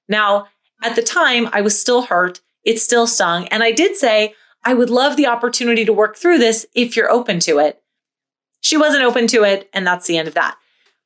Now, 0.09 0.49
at 0.83 0.97
the 0.97 1.03
time, 1.03 1.49
I 1.53 1.61
was 1.61 1.79
still 1.79 2.03
hurt. 2.03 2.41
It 2.65 2.81
still 2.81 3.07
stung. 3.07 3.47
And 3.49 3.63
I 3.63 3.71
did 3.71 3.95
say, 3.95 4.35
I 4.65 4.75
would 4.75 4.91
love 4.91 5.17
the 5.17 5.29
opportunity 5.29 5.85
to 5.85 5.93
work 5.93 6.17
through 6.17 6.39
this 6.39 6.67
if 6.75 6.97
you're 6.97 7.11
open 7.11 7.39
to 7.41 7.59
it. 7.59 7.81
She 8.63 8.77
wasn't 8.77 9.05
open 9.05 9.29
to 9.29 9.45
it, 9.45 9.71
and 9.73 9.87
that's 9.87 10.09
the 10.09 10.19
end 10.19 10.27
of 10.27 10.35
that. 10.35 10.57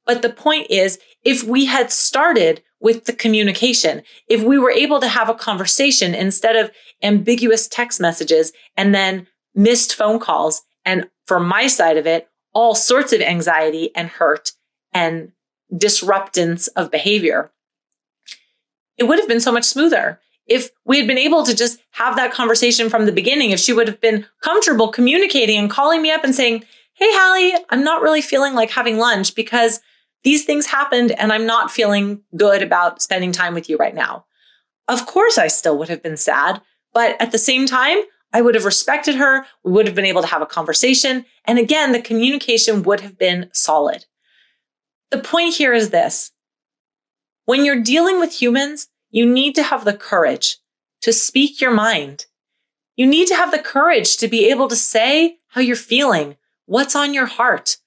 But 0.08 0.22
the 0.22 0.30
point 0.30 0.68
is, 0.70 0.98
if 1.22 1.44
we 1.44 1.66
had 1.66 1.92
started 1.92 2.62
with 2.80 3.04
the 3.04 3.12
communication, 3.12 4.02
if 4.26 4.42
we 4.42 4.58
were 4.58 4.70
able 4.70 5.00
to 5.00 5.08
have 5.08 5.28
a 5.28 5.34
conversation 5.34 6.14
instead 6.14 6.56
of 6.56 6.70
ambiguous 7.02 7.68
text 7.68 8.00
messages 8.00 8.52
and 8.74 8.94
then 8.94 9.26
missed 9.54 9.94
phone 9.94 10.18
calls, 10.18 10.62
and 10.86 11.10
from 11.26 11.46
my 11.46 11.66
side 11.66 11.98
of 11.98 12.06
it, 12.06 12.26
all 12.54 12.74
sorts 12.74 13.12
of 13.12 13.20
anxiety 13.20 13.94
and 13.94 14.08
hurt 14.08 14.52
and 14.94 15.32
disruptance 15.76 16.68
of 16.68 16.90
behavior, 16.90 17.52
it 18.96 19.04
would 19.04 19.18
have 19.18 19.28
been 19.28 19.40
so 19.40 19.52
much 19.52 19.64
smoother. 19.64 20.20
If 20.46 20.70
we 20.86 20.96
had 20.96 21.06
been 21.06 21.18
able 21.18 21.44
to 21.44 21.54
just 21.54 21.80
have 21.90 22.16
that 22.16 22.32
conversation 22.32 22.88
from 22.88 23.04
the 23.04 23.12
beginning, 23.12 23.50
if 23.50 23.60
she 23.60 23.74
would 23.74 23.88
have 23.88 24.00
been 24.00 24.24
comfortable 24.42 24.88
communicating 24.88 25.58
and 25.58 25.70
calling 25.70 26.00
me 26.00 26.10
up 26.10 26.24
and 26.24 26.34
saying, 26.34 26.64
Hey, 26.94 27.10
Hallie, 27.12 27.52
I'm 27.68 27.84
not 27.84 28.00
really 28.00 28.22
feeling 28.22 28.54
like 28.54 28.70
having 28.70 28.96
lunch 28.96 29.34
because 29.34 29.80
these 30.24 30.44
things 30.44 30.66
happened 30.66 31.12
and 31.12 31.32
I'm 31.32 31.46
not 31.46 31.70
feeling 31.70 32.22
good 32.36 32.62
about 32.62 33.02
spending 33.02 33.32
time 33.32 33.54
with 33.54 33.68
you 33.68 33.76
right 33.76 33.94
now. 33.94 34.26
Of 34.88 35.06
course, 35.06 35.38
I 35.38 35.48
still 35.48 35.78
would 35.78 35.88
have 35.88 36.02
been 36.02 36.16
sad, 36.16 36.60
but 36.92 37.20
at 37.20 37.32
the 37.32 37.38
same 37.38 37.66
time, 37.66 37.98
I 38.32 38.42
would 38.42 38.54
have 38.54 38.64
respected 38.64 39.14
her. 39.14 39.46
We 39.64 39.72
would 39.72 39.86
have 39.86 39.94
been 39.94 40.04
able 40.04 40.22
to 40.22 40.28
have 40.28 40.42
a 40.42 40.46
conversation. 40.46 41.24
And 41.44 41.58
again, 41.58 41.92
the 41.92 42.02
communication 42.02 42.82
would 42.82 43.00
have 43.00 43.18
been 43.18 43.48
solid. 43.52 44.04
The 45.10 45.18
point 45.18 45.54
here 45.54 45.72
is 45.72 45.90
this 45.90 46.32
when 47.46 47.64
you're 47.64 47.82
dealing 47.82 48.20
with 48.20 48.42
humans, 48.42 48.88
you 49.10 49.24
need 49.24 49.54
to 49.54 49.62
have 49.62 49.86
the 49.86 49.96
courage 49.96 50.58
to 51.00 51.12
speak 51.12 51.60
your 51.60 51.70
mind. 51.70 52.26
You 52.96 53.06
need 53.06 53.28
to 53.28 53.34
have 53.34 53.50
the 53.50 53.58
courage 53.58 54.18
to 54.18 54.28
be 54.28 54.50
able 54.50 54.68
to 54.68 54.76
say 54.76 55.38
how 55.48 55.62
you're 55.62 55.76
feeling, 55.76 56.36
what's 56.66 56.94
on 56.94 57.14
your 57.14 57.26
heart. 57.26 57.78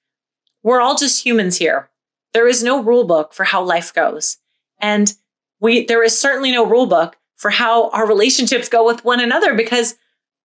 We're 0.64 0.82
all 0.82 0.98
just 0.98 1.24
humans 1.24 1.58
here. 1.58 1.91
There 2.34 2.48
is 2.48 2.64
no 2.64 2.82
rule 2.82 3.04
book 3.04 3.34
for 3.34 3.44
how 3.44 3.62
life 3.64 3.94
goes. 3.94 4.38
And 4.80 5.14
we, 5.60 5.86
there 5.86 6.04
is 6.04 6.18
certainly 6.18 6.52
no 6.52 6.66
rule 6.66 6.88
book 6.88 7.18
for 7.36 7.52
how 7.52 7.90
our 7.90 8.08
relationships 8.08 8.70
go 8.70 8.86
with 8.86 9.04
one 9.04 9.20
another 9.20 9.54
because 9.54 9.96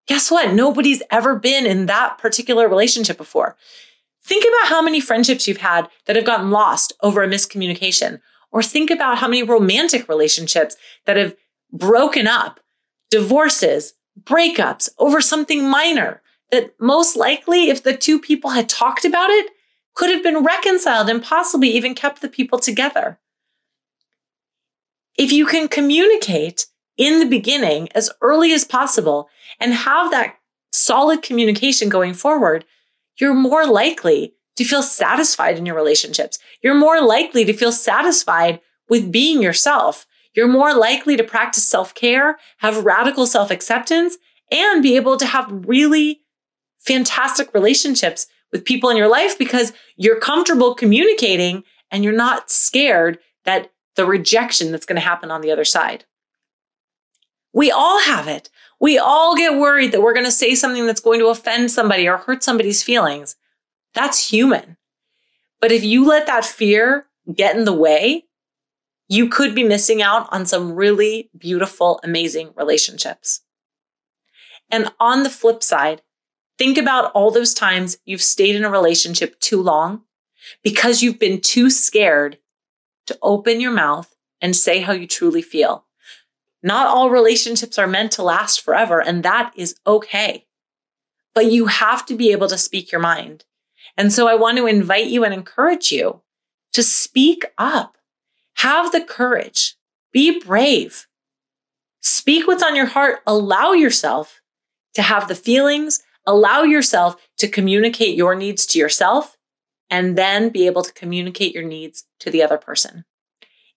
guess 0.08 0.30
what? 0.30 0.54
Nobody's 0.54 1.04
ever 1.12 1.36
been 1.36 1.66
in 1.66 1.88
that 1.88 2.18
particular 2.18 2.68
relationship 2.68 3.18
before. 3.18 3.56
Think 4.24 4.44
about 4.44 4.70
how 4.70 4.82
many 4.82 5.00
friendships 5.00 5.48
you've 5.48 5.58
had 5.58 5.88
that 6.06 6.16
have 6.16 6.26
gotten 6.26 6.52
lost 6.52 6.94
over 7.02 7.24
a 7.24 7.28
miscommunication, 7.28 8.22
or 8.52 8.64
think 8.64 8.90
about 8.90 9.20
how 9.20 9.28
many 9.28 9.44
romantic 9.44 10.10
relationships 10.10 10.76
that 11.06 11.18
have 11.18 11.36
broken 11.72 12.26
up, 12.26 12.60
divorces, 13.12 13.94
breakups 14.20 14.90
over 14.98 15.22
something 15.22 15.70
minor 15.70 16.22
that 16.52 16.74
most 16.80 17.16
likely, 17.16 17.70
if 17.70 17.84
the 17.84 17.96
two 17.96 18.20
people 18.20 18.52
had 18.52 18.70
talked 18.70 19.06
about 19.06 19.30
it, 19.30 19.52
could 19.96 20.10
have 20.10 20.22
been 20.22 20.44
reconciled 20.44 21.10
and 21.10 21.24
possibly 21.24 21.70
even 21.70 21.96
kept 21.96 22.22
the 22.22 22.30
people 22.30 22.60
together. 22.60 23.18
If 25.18 25.32
you 25.32 25.46
can 25.46 25.68
communicate 25.68 26.68
in 26.98 27.20
the 27.20 27.26
beginning 27.26 27.90
as 27.94 28.12
early 28.22 28.52
as 28.52 28.66
possible 28.66 29.30
and 29.60 29.74
have 29.74 30.12
that 30.12 30.38
solid 30.72 31.22
communication 31.22 31.90
going 31.90 32.14
forward, 32.14 32.66
you're 33.20 33.34
more 33.34 33.66
likely 33.66 34.36
to 34.58 34.66
feel 34.66 34.84
satisfied 34.84 35.58
in 35.58 35.66
your 35.66 35.76
relationships. 35.76 36.40
You're 36.62 36.76
more 36.76 37.02
likely 37.02 37.46
to 37.46 37.54
feel 37.54 37.72
satisfied 37.72 38.60
with 38.90 39.12
being 39.12 39.42
yourself. 39.42 40.06
You're 40.34 40.48
more 40.48 40.74
likely 40.74 41.16
to 41.16 41.24
practice 41.24 41.68
self 41.68 41.96
care, 41.96 42.38
have 42.58 42.86
radical 42.86 43.26
self 43.26 43.52
acceptance, 43.52 44.18
and 44.52 44.84
be 44.84 44.96
able 44.96 45.18
to 45.18 45.26
have 45.26 45.48
really 45.50 46.22
fantastic 46.80 47.54
relationships 47.54 48.28
with 48.56 48.64
people 48.64 48.90
in 48.90 48.96
your 48.96 49.10
life 49.10 49.38
because 49.38 49.74
you're 49.98 50.18
comfortable 50.18 50.74
communicating 50.74 51.62
and 51.92 52.06
you're 52.06 52.14
not 52.14 52.50
scared 52.50 53.20
that 53.44 53.70
the 53.98 54.06
rejection 54.06 54.72
that's 54.72 54.86
going 54.86 54.96
to 54.96 55.06
happen 55.06 55.30
on 55.30 55.42
the 55.42 55.52
other 55.52 55.66
side. 55.66 56.06
We 57.52 57.70
all 57.70 58.00
have 58.00 58.30
it. 58.30 58.50
We 58.80 58.98
all 58.98 59.36
get 59.36 59.60
worried 59.60 59.92
that 59.92 60.02
we're 60.02 60.14
going 60.14 60.26
to 60.26 60.32
say 60.32 60.56
something 60.56 60.86
that's 60.86 61.02
going 61.02 61.20
to 61.20 61.28
offend 61.28 61.70
somebody 61.70 62.08
or 62.08 62.16
hurt 62.16 62.44
somebody's 62.44 62.82
feelings. 62.82 63.36
That's 63.94 64.30
human. 64.30 64.78
But 65.60 65.74
if 65.74 65.84
you 65.84 66.06
let 66.06 66.28
that 66.28 66.46
fear 66.46 67.08
get 67.34 67.58
in 67.58 67.66
the 67.66 67.74
way, 67.74 68.24
you 69.10 69.28
could 69.28 69.54
be 69.54 69.64
missing 69.64 70.02
out 70.02 70.30
on 70.32 70.46
some 70.46 70.72
really 70.72 71.30
beautiful, 71.38 72.00
amazing 72.06 72.52
relationships. 72.56 73.42
And 74.72 74.94
on 74.98 75.24
the 75.24 75.30
flip 75.30 75.62
side, 75.62 76.02
think 76.58 76.78
about 76.78 77.12
all 77.14 77.32
those 77.32 77.54
times 77.54 77.98
you've 78.06 78.22
stayed 78.22 78.56
in 78.56 78.64
a 78.64 78.70
relationship 78.70 79.40
too 79.40 79.62
long 79.62 80.04
because 80.64 81.02
you've 81.02 81.20
been 81.20 81.42
too 81.42 81.70
scared 81.70 82.38
to 83.08 83.18
open 83.22 83.60
your 83.60 83.72
mouth 83.72 84.14
and 84.42 84.56
say 84.56 84.82
how 84.82 84.94
you 84.94 85.08
truly 85.08 85.42
feel. 85.42 85.86
Not 86.64 86.88
all 86.88 87.10
relationships 87.10 87.78
are 87.78 87.88
meant 87.88 88.12
to 88.14 88.24
last 88.24 88.62
forever, 88.62 89.00
and 89.00 89.24
that 89.24 89.54
is 89.56 89.76
okay. 89.86 90.46
But 91.34 91.52
you 91.52 91.68
have 91.68 92.06
to 92.08 92.16
be 92.16 92.32
able 92.32 92.48
to 92.48 92.58
speak 92.58 92.92
your 92.92 93.02
mind. 93.02 93.46
And 93.98 94.12
so 94.12 94.28
I 94.28 94.36
want 94.36 94.58
to 94.58 94.68
invite 94.68 95.08
you 95.08 95.24
and 95.24 95.34
encourage 95.34 95.92
you 95.92 96.22
to 96.74 96.82
speak 96.82 97.46
up. 97.58 97.98
Have 98.56 98.92
the 98.92 99.02
courage. 99.02 99.76
Be 100.12 100.40
brave. 100.40 101.08
Speak 102.02 102.48
what's 102.48 102.64
on 102.64 102.76
your 102.76 102.86
heart. 102.86 103.20
Allow 103.28 103.74
yourself 103.74 104.42
to 104.96 105.02
have 105.02 105.28
the 105.28 105.36
feelings. 105.36 106.02
Allow 106.26 106.64
yourself 106.64 107.16
to 107.38 107.48
communicate 107.48 108.16
your 108.16 108.36
needs 108.36 108.66
to 108.68 108.80
yourself 108.80 109.38
and 109.90 110.18
then 110.18 110.50
be 110.50 110.66
able 110.66 110.84
to 110.84 110.94
communicate 110.94 111.54
your 111.54 111.64
needs 111.64 112.06
to 112.20 112.30
the 112.30 112.42
other 112.42 112.58
person. 112.58 113.06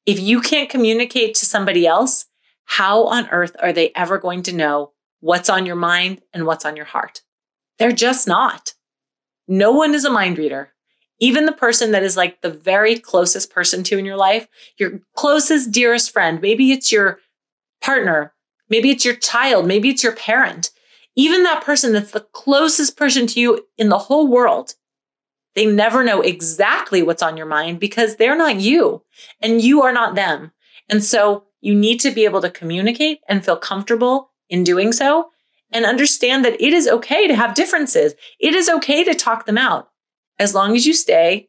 If 0.06 0.18
you 0.20 0.40
can't 0.40 0.70
communicate 0.70 1.34
to 1.36 1.46
somebody 1.46 1.86
else, 1.86 2.26
how 2.64 3.04
on 3.04 3.28
earth 3.30 3.54
are 3.60 3.72
they 3.72 3.92
ever 3.94 4.18
going 4.18 4.42
to 4.44 4.54
know 4.54 4.92
what's 5.20 5.50
on 5.50 5.66
your 5.66 5.76
mind 5.76 6.22
and 6.32 6.46
what's 6.46 6.64
on 6.64 6.76
your 6.76 6.86
heart? 6.86 7.22
They're 7.78 7.92
just 7.92 8.26
not. 8.26 8.74
No 9.46 9.72
one 9.72 9.94
is 9.94 10.04
a 10.04 10.10
mind 10.10 10.38
reader. 10.38 10.72
Even 11.20 11.46
the 11.46 11.52
person 11.52 11.90
that 11.92 12.02
is 12.02 12.16
like 12.16 12.40
the 12.42 12.50
very 12.50 12.98
closest 12.98 13.50
person 13.50 13.82
to 13.84 13.98
in 13.98 14.04
your 14.04 14.16
life, 14.16 14.46
your 14.78 15.00
closest, 15.14 15.72
dearest 15.72 16.12
friend, 16.12 16.40
maybe 16.40 16.70
it's 16.70 16.92
your 16.92 17.18
partner, 17.80 18.32
maybe 18.68 18.90
it's 18.90 19.04
your 19.04 19.16
child, 19.16 19.66
maybe 19.66 19.88
it's 19.88 20.02
your 20.02 20.14
parent, 20.14 20.70
even 21.18 21.42
that 21.42 21.64
person 21.64 21.92
that's 21.92 22.12
the 22.12 22.26
closest 22.32 22.96
person 22.96 23.26
to 23.26 23.40
you 23.40 23.66
in 23.76 23.88
the 23.88 23.98
whole 23.98 24.28
world, 24.28 24.76
they 25.56 25.66
never 25.66 26.04
know 26.04 26.20
exactly 26.20 27.02
what's 27.02 27.24
on 27.24 27.36
your 27.36 27.44
mind 27.44 27.80
because 27.80 28.14
they're 28.14 28.38
not 28.38 28.60
you 28.60 29.02
and 29.42 29.60
you 29.60 29.82
are 29.82 29.92
not 29.92 30.14
them. 30.14 30.52
And 30.88 31.02
so 31.02 31.42
you 31.60 31.74
need 31.74 31.98
to 32.00 32.12
be 32.12 32.24
able 32.24 32.40
to 32.42 32.48
communicate 32.48 33.18
and 33.28 33.44
feel 33.44 33.56
comfortable 33.56 34.30
in 34.48 34.62
doing 34.62 34.92
so 34.92 35.30
and 35.72 35.84
understand 35.84 36.44
that 36.44 36.60
it 36.62 36.72
is 36.72 36.86
okay 36.86 37.26
to 37.26 37.34
have 37.34 37.54
differences. 37.54 38.14
It 38.38 38.54
is 38.54 38.68
okay 38.68 39.02
to 39.02 39.12
talk 39.12 39.44
them 39.44 39.58
out 39.58 39.88
as 40.38 40.54
long 40.54 40.76
as 40.76 40.86
you 40.86 40.94
stay 40.94 41.48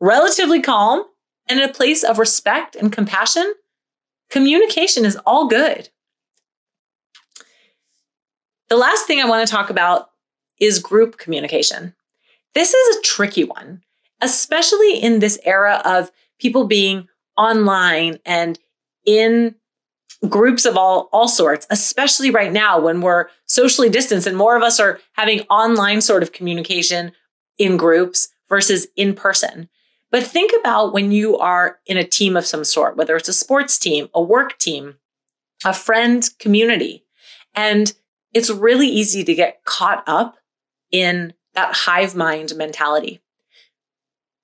relatively 0.00 0.62
calm 0.62 1.02
and 1.48 1.58
in 1.58 1.68
a 1.68 1.72
place 1.72 2.04
of 2.04 2.20
respect 2.20 2.76
and 2.76 2.92
compassion. 2.92 3.54
Communication 4.30 5.04
is 5.04 5.18
all 5.26 5.48
good. 5.48 5.88
The 8.70 8.76
last 8.76 9.06
thing 9.06 9.20
I 9.20 9.28
want 9.28 9.46
to 9.46 9.52
talk 9.52 9.68
about 9.68 10.10
is 10.60 10.78
group 10.78 11.18
communication. 11.18 11.92
This 12.54 12.72
is 12.72 12.96
a 12.96 13.02
tricky 13.02 13.42
one, 13.42 13.82
especially 14.20 14.96
in 14.96 15.18
this 15.18 15.40
era 15.44 15.82
of 15.84 16.12
people 16.38 16.68
being 16.68 17.08
online 17.36 18.20
and 18.24 18.60
in 19.04 19.56
groups 20.28 20.66
of 20.66 20.76
all 20.76 21.08
all 21.12 21.28
sorts 21.28 21.66
especially 21.70 22.30
right 22.30 22.52
now 22.52 22.78
when 22.78 23.00
we're 23.00 23.26
socially 23.46 23.88
distanced 23.88 24.26
and 24.26 24.36
more 24.36 24.54
of 24.54 24.62
us 24.62 24.78
are 24.78 25.00
having 25.12 25.40
online 25.48 26.02
sort 26.02 26.22
of 26.22 26.32
communication 26.32 27.10
in 27.56 27.78
groups 27.78 28.28
versus 28.46 28.86
in 28.96 29.14
person 29.14 29.66
but 30.10 30.22
think 30.22 30.52
about 30.60 30.92
when 30.92 31.10
you 31.10 31.38
are 31.38 31.78
in 31.86 31.96
a 31.96 32.04
team 32.04 32.36
of 32.36 32.44
some 32.44 32.64
sort 32.64 32.98
whether 32.98 33.16
it's 33.16 33.30
a 33.30 33.32
sports 33.32 33.78
team 33.78 34.10
a 34.12 34.20
work 34.20 34.58
team 34.58 34.96
a 35.64 35.72
friend 35.72 36.28
community 36.38 37.02
and 37.54 37.94
it's 38.32 38.50
really 38.50 38.88
easy 38.88 39.24
to 39.24 39.34
get 39.34 39.64
caught 39.64 40.04
up 40.06 40.36
in 40.90 41.32
that 41.54 41.74
hive 41.74 42.14
mind 42.14 42.54
mentality 42.56 43.20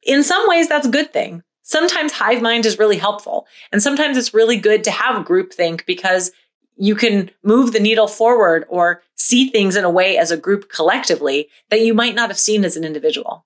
in 0.02 0.22
some 0.22 0.48
ways 0.48 0.68
that's 0.68 0.86
a 0.86 0.90
good 0.90 1.12
thing 1.12 1.42
sometimes 1.66 2.12
hive 2.12 2.40
mind 2.40 2.64
is 2.64 2.78
really 2.78 2.96
helpful. 2.96 3.46
And 3.72 3.82
sometimes 3.82 4.16
it's 4.16 4.32
really 4.32 4.56
good 4.56 4.84
to 4.84 4.90
have 4.92 5.26
groupthink 5.26 5.84
because 5.84 6.30
you 6.76 6.94
can 6.94 7.30
move 7.42 7.72
the 7.72 7.80
needle 7.80 8.06
forward 8.06 8.64
or 8.68 9.02
see 9.16 9.48
things 9.48 9.74
in 9.74 9.84
a 9.84 9.90
way 9.90 10.16
as 10.16 10.30
a 10.30 10.36
group 10.36 10.70
collectively 10.70 11.48
that 11.70 11.80
you 11.80 11.92
might 11.92 12.14
not 12.14 12.30
have 12.30 12.38
seen 12.38 12.64
as 12.64 12.76
an 12.76 12.84
individual. 12.84 13.44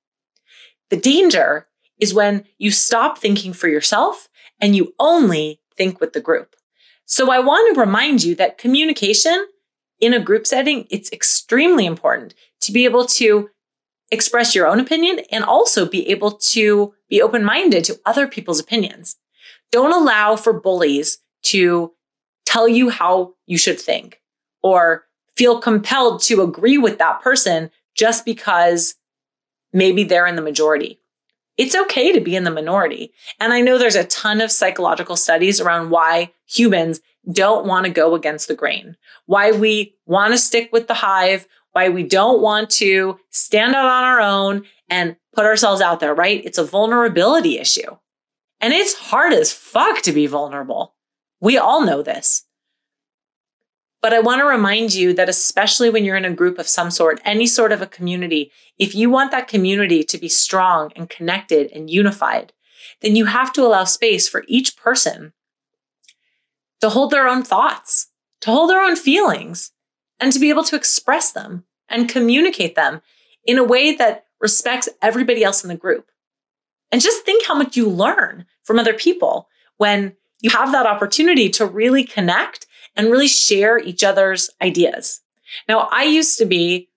The 0.91 0.99
danger 0.99 1.67
is 1.99 2.13
when 2.13 2.45
you 2.59 2.71
stop 2.71 3.19
thinking 3.19 3.55
for 3.55 3.69
yourself 3.69 4.29
and 4.61 4.77
you 4.77 4.95
only 4.99 5.61
think 5.77 5.99
with 5.99 6.13
the 6.13 6.21
group. 6.21 6.57
So 7.07 7.31
I 7.31 7.39
want 7.39 7.75
to 7.75 7.81
remind 7.81 8.23
you 8.23 8.35
that 8.35 8.59
communication 8.59 9.47
in 10.01 10.15
a 10.15 10.21
group 10.21 10.47
setting, 10.47 10.87
it's 10.91 11.13
extremely 11.13 11.87
important 11.87 12.35
to 12.63 12.73
be 12.73 12.85
able 12.85 13.07
to 13.07 13.51
express 14.11 14.55
your 14.55 14.67
own 14.67 14.81
opinion 14.81 15.21
and 15.31 15.45
also 15.45 15.87
be 15.87 16.09
able 16.09 16.33
to 16.33 16.95
be 17.09 17.23
open 17.23 17.45
minded 17.45 17.85
to 17.85 18.01
other 18.07 18.27
people's 18.27 18.61
opinions. 18.61 19.17
Don't 19.71 19.93
allow 19.93 20.37
for 20.37 20.53
bullies 20.53 21.19
to 21.43 21.93
tell 22.45 22.69
you 22.69 22.91
how 22.91 23.35
you 23.47 23.57
should 23.57 23.81
think 23.81 24.21
or 24.63 25.05
feel 25.37 25.61
compelled 25.61 26.23
to 26.23 26.43
agree 26.43 26.79
with 26.79 26.99
that 26.99 27.21
person 27.21 27.71
just 27.95 28.25
because 28.25 28.95
maybe 29.73 30.05
they're 30.05 30.27
in 30.27 30.37
the 30.37 30.43
majority. 30.43 31.00
It's 31.61 31.77
okay 31.77 32.11
to 32.11 32.23
be 32.23 32.35
in 32.35 32.45
the 32.45 32.51
minority. 32.51 33.13
And 33.39 33.53
I 33.53 33.61
know 33.61 33.77
there's 33.77 33.95
a 33.95 34.05
ton 34.05 34.41
of 34.41 34.51
psychological 34.51 35.15
studies 35.15 35.61
around 35.61 35.91
why 35.91 36.33
humans 36.47 37.03
don't 37.31 37.67
want 37.67 37.85
to 37.85 37.93
go 37.93 38.15
against 38.15 38.49
the 38.49 38.55
grain, 38.55 38.97
why 39.27 39.53
we 39.53 39.95
want 40.07 40.33
to 40.33 40.39
stick 40.39 40.71
with 40.73 40.89
the 40.89 40.95
hive, 40.95 41.47
why 41.73 41.91
we 41.91 42.03
don't 42.03 42.41
want 42.41 42.71
to 42.71 43.21
stand 43.29 43.75
out 43.75 43.85
on 43.85 44.05
our 44.05 44.23
own 44.23 44.65
and 44.89 45.17
put 45.35 45.45
ourselves 45.45 45.83
out 45.83 46.01
there, 46.01 46.15
right? 46.15 46.43
It's 46.47 46.57
a 46.57 46.65
vulnerability 46.65 47.59
issue. 47.59 47.99
And 48.63 48.73
it's 48.73 48.95
hard 48.95 49.35
as 49.35 49.53
fuck 49.53 50.01
to 50.01 50.13
be 50.13 50.27
vulnerable. 50.27 50.95
We 51.43 51.59
all 51.59 51.85
know 51.85 52.03
this. 52.03 52.47
But 54.03 54.15
I 54.15 54.21
want 54.21 54.41
to 54.41 54.47
remind 54.47 54.95
you 54.95 55.13
that, 55.15 55.29
especially 55.29 55.91
when 55.91 56.05
you're 56.05 56.17
in 56.17 56.25
a 56.25 56.33
group 56.33 56.59
of 56.59 56.69
some 56.69 56.91
sort, 56.91 57.21
any 57.25 57.47
sort 57.47 57.73
of 57.73 57.83
a 57.83 57.87
community, 57.87 58.51
if 58.79 58.95
you 58.95 59.11
want 59.11 59.31
that 59.31 59.49
community 59.49 60.03
to 60.05 60.19
be 60.19 60.29
strong 60.29 60.91
and 60.97 61.11
connected 61.11 61.71
and 61.73 61.91
unified, 61.91 62.53
then 63.03 63.15
you 63.15 63.27
have 63.27 63.53
to 63.53 63.63
allow 63.63 63.85
space 63.85 64.29
for 64.29 64.45
each 64.49 64.77
person 64.77 65.33
to 66.81 66.89
hold 66.89 67.11
their 67.11 67.29
own 67.29 67.43
thoughts, 67.43 68.09
to 68.41 68.51
hold 68.51 68.71
their 68.71 68.83
own 68.83 68.97
feelings, 68.97 69.73
and 70.19 70.33
to 70.33 70.39
be 70.39 70.49
able 70.49 70.65
to 70.65 70.77
express 70.77 71.33
them 71.33 71.65
and 71.89 72.09
communicate 72.09 72.75
them 72.75 73.03
in 73.45 73.59
a 73.59 73.65
way 73.65 73.95
that 73.95 74.25
respects 74.41 74.89
everybody 75.03 75.45
else 75.45 75.63
in 75.63 75.69
the 75.69 75.77
group. 75.77 76.11
And 76.91 77.03
just 77.03 77.25
think 77.25 77.45
how 77.47 77.55
much 77.55 77.77
you 77.77 77.89
learn 77.89 78.47
from 78.63 78.79
other 78.79 78.95
people 78.95 79.49
when 79.77 80.17
you 80.41 80.51
have 80.51 80.73
that 80.73 80.87
opportunity 80.87 81.49
to 81.51 81.67
really 81.67 82.05
connect 82.05 82.67
and 82.97 83.11
really 83.11 83.29
share 83.29 83.79
each 83.79 84.05
other's 84.05 84.51
ideas. 84.61 85.21
Now, 85.69 85.89
I 85.91 86.05
used 86.05 86.39
to 86.39 86.45
be 86.45 86.89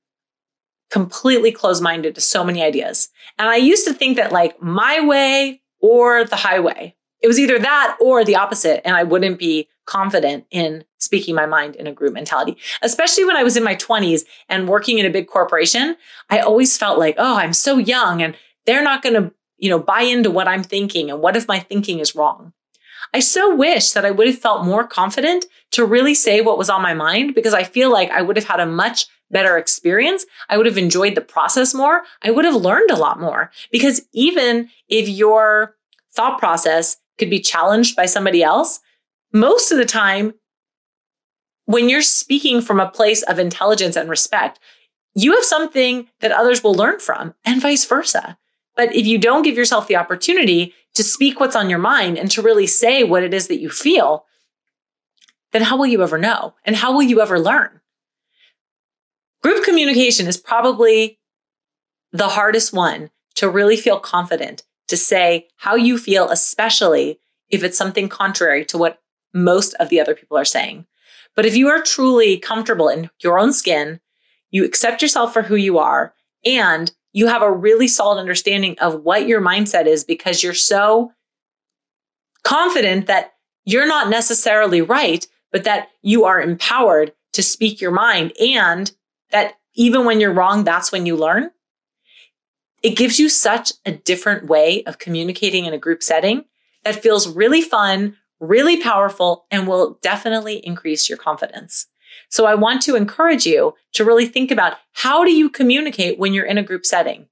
completely 0.89 1.51
closed 1.51 1.81
minded 1.81 2.13
to 2.15 2.21
so 2.21 2.43
many 2.43 2.61
ideas. 2.61 3.09
And 3.39 3.49
I 3.49 3.55
used 3.55 3.87
to 3.87 3.93
think 3.93 4.15
that 4.17 4.31
like 4.31 4.61
my 4.61 5.03
way 5.03 5.61
or 5.79 6.23
the 6.23 6.35
highway, 6.35 6.95
it 7.19 7.27
was 7.27 7.39
either 7.39 7.57
that 7.57 7.97
or 7.99 8.23
the 8.23 8.35
opposite. 8.35 8.85
And 8.85 8.95
I 8.95 9.03
wouldn't 9.03 9.39
be 9.39 9.67
confident 9.85 10.45
in 10.51 10.83
speaking 10.99 11.33
my 11.35 11.45
mind 11.45 11.75
in 11.75 11.87
a 11.87 11.91
group 11.91 12.13
mentality, 12.13 12.57
especially 12.81 13.25
when 13.25 13.35
I 13.35 13.43
was 13.43 13.57
in 13.57 13.63
my 13.63 13.75
20s 13.75 14.21
and 14.49 14.69
working 14.69 14.99
in 14.99 15.05
a 15.05 15.09
big 15.09 15.27
corporation. 15.27 15.97
I 16.29 16.39
always 16.39 16.77
felt 16.77 16.99
like, 16.99 17.15
oh, 17.17 17.37
I'm 17.37 17.53
so 17.53 17.77
young 17.77 18.21
and 18.21 18.35
they're 18.65 18.83
not 18.83 19.01
going 19.01 19.15
to, 19.15 19.33
you 19.57 19.69
know, 19.69 19.79
buy 19.79 20.01
into 20.01 20.29
what 20.29 20.47
I'm 20.47 20.63
thinking. 20.63 21.09
And 21.09 21.21
what 21.21 21.35
if 21.35 21.47
my 21.47 21.59
thinking 21.59 21.99
is 21.99 22.15
wrong? 22.15 22.53
I 23.13 23.19
so 23.19 23.55
wish 23.55 23.91
that 23.91 24.05
I 24.05 24.11
would 24.11 24.27
have 24.27 24.39
felt 24.39 24.65
more 24.65 24.87
confident 24.87 25.45
to 25.71 25.85
really 25.85 26.13
say 26.15 26.41
what 26.41 26.57
was 26.57 26.69
on 26.69 26.81
my 26.81 26.93
mind 26.93 27.35
because 27.35 27.53
I 27.53 27.63
feel 27.63 27.91
like 27.91 28.09
I 28.09 28.21
would 28.21 28.35
have 28.35 28.47
had 28.47 28.59
a 28.59 28.65
much 28.65 29.05
better 29.29 29.57
experience. 29.57 30.25
I 30.49 30.57
would 30.57 30.65
have 30.65 30.77
enjoyed 30.77 31.15
the 31.15 31.21
process 31.21 31.73
more. 31.73 32.03
I 32.21 32.31
would 32.31 32.45
have 32.45 32.55
learned 32.55 32.91
a 32.91 32.97
lot 32.97 33.19
more 33.19 33.51
because 33.71 34.01
even 34.13 34.69
if 34.87 35.07
your 35.07 35.75
thought 36.13 36.39
process 36.39 36.97
could 37.17 37.29
be 37.29 37.39
challenged 37.39 37.95
by 37.95 38.05
somebody 38.05 38.43
else, 38.43 38.79
most 39.31 39.71
of 39.71 39.77
the 39.77 39.85
time, 39.85 40.33
when 41.65 41.89
you're 41.89 42.01
speaking 42.01 42.61
from 42.61 42.79
a 42.79 42.89
place 42.89 43.21
of 43.23 43.39
intelligence 43.39 43.95
and 43.95 44.09
respect, 44.09 44.59
you 45.15 45.33
have 45.33 45.43
something 45.43 46.07
that 46.19 46.31
others 46.31 46.63
will 46.63 46.73
learn 46.73 46.99
from 46.99 47.33
and 47.45 47.61
vice 47.61 47.85
versa. 47.85 48.37
But 48.75 48.95
if 48.95 49.05
you 49.05 49.17
don't 49.17 49.43
give 49.43 49.55
yourself 49.55 49.87
the 49.87 49.95
opportunity 49.95 50.73
to 50.95 51.03
speak 51.03 51.39
what's 51.39 51.55
on 51.55 51.69
your 51.69 51.79
mind 51.79 52.17
and 52.17 52.29
to 52.31 52.41
really 52.41 52.67
say 52.67 53.03
what 53.03 53.23
it 53.23 53.33
is 53.33 53.47
that 53.47 53.59
you 53.59 53.69
feel, 53.69 54.25
then 55.51 55.63
how 55.63 55.77
will 55.77 55.87
you 55.87 56.03
ever 56.03 56.17
know? 56.17 56.53
And 56.65 56.75
how 56.75 56.93
will 56.93 57.03
you 57.03 57.21
ever 57.21 57.39
learn? 57.39 57.81
Group 59.41 59.63
communication 59.63 60.27
is 60.27 60.37
probably 60.37 61.19
the 62.11 62.29
hardest 62.29 62.73
one 62.73 63.09
to 63.35 63.49
really 63.49 63.75
feel 63.75 63.99
confident 63.99 64.63
to 64.87 64.97
say 64.97 65.47
how 65.57 65.75
you 65.75 65.97
feel, 65.97 66.29
especially 66.29 67.19
if 67.49 67.63
it's 67.63 67.77
something 67.77 68.07
contrary 68.09 68.65
to 68.65 68.77
what 68.77 69.01
most 69.33 69.73
of 69.75 69.89
the 69.89 69.99
other 69.99 70.15
people 70.15 70.37
are 70.37 70.45
saying. 70.45 70.85
But 71.35 71.45
if 71.45 71.55
you 71.55 71.67
are 71.69 71.81
truly 71.81 72.37
comfortable 72.37 72.89
in 72.89 73.09
your 73.21 73.39
own 73.39 73.53
skin, 73.53 73.99
you 74.51 74.63
accept 74.63 75.01
yourself 75.01 75.33
for 75.33 75.41
who 75.41 75.55
you 75.55 75.79
are, 75.79 76.13
and 76.45 76.91
you 77.13 77.27
have 77.27 77.41
a 77.41 77.51
really 77.51 77.87
solid 77.87 78.19
understanding 78.19 78.77
of 78.79 79.03
what 79.03 79.27
your 79.27 79.39
mindset 79.39 79.85
is 79.85 80.03
because 80.03 80.43
you're 80.43 80.53
so 80.53 81.11
confident 82.43 83.07
that 83.07 83.33
you're 83.65 83.87
not 83.87 84.09
necessarily 84.09 84.81
right, 84.81 85.25
but 85.51 85.63
that 85.63 85.89
you 86.01 86.25
are 86.25 86.41
empowered 86.41 87.13
to 87.31 87.41
speak 87.41 87.79
your 87.79 87.91
mind 87.91 88.33
and 88.41 88.91
that 89.31 89.53
even 89.75 90.05
when 90.05 90.19
you're 90.19 90.33
wrong, 90.33 90.63
that's 90.63 90.91
when 90.91 91.05
you 91.05 91.15
learn. 91.15 91.51
It 92.81 92.97
gives 92.97 93.19
you 93.19 93.29
such 93.29 93.71
a 93.85 93.91
different 93.91 94.47
way 94.47 94.83
of 94.83 94.99
communicating 94.99 95.65
in 95.65 95.73
a 95.73 95.77
group 95.77 96.03
setting 96.03 96.45
that 96.83 97.01
feels 97.01 97.27
really 97.27 97.61
fun, 97.61 98.17
really 98.39 98.81
powerful, 98.81 99.45
and 99.49 99.67
will 99.67 99.99
definitely 100.01 100.57
increase 100.57 101.07
your 101.07 101.17
confidence. 101.17 101.87
So 102.33 102.47
I 102.47 102.55
want 102.55 102.81
to 102.81 102.95
encourage 102.95 103.45
you 103.45 103.75
to 103.91 104.03
really 104.03 104.25
think 104.25 104.49
about 104.49 104.77
how 104.93 105.23
do 105.23 105.31
you 105.31 105.51
communicate 105.51 106.17
when 106.17 106.33
you're 106.33 106.47
in 106.47 106.57
a 106.57 106.63
group 106.63 106.83
setting? 106.83 107.27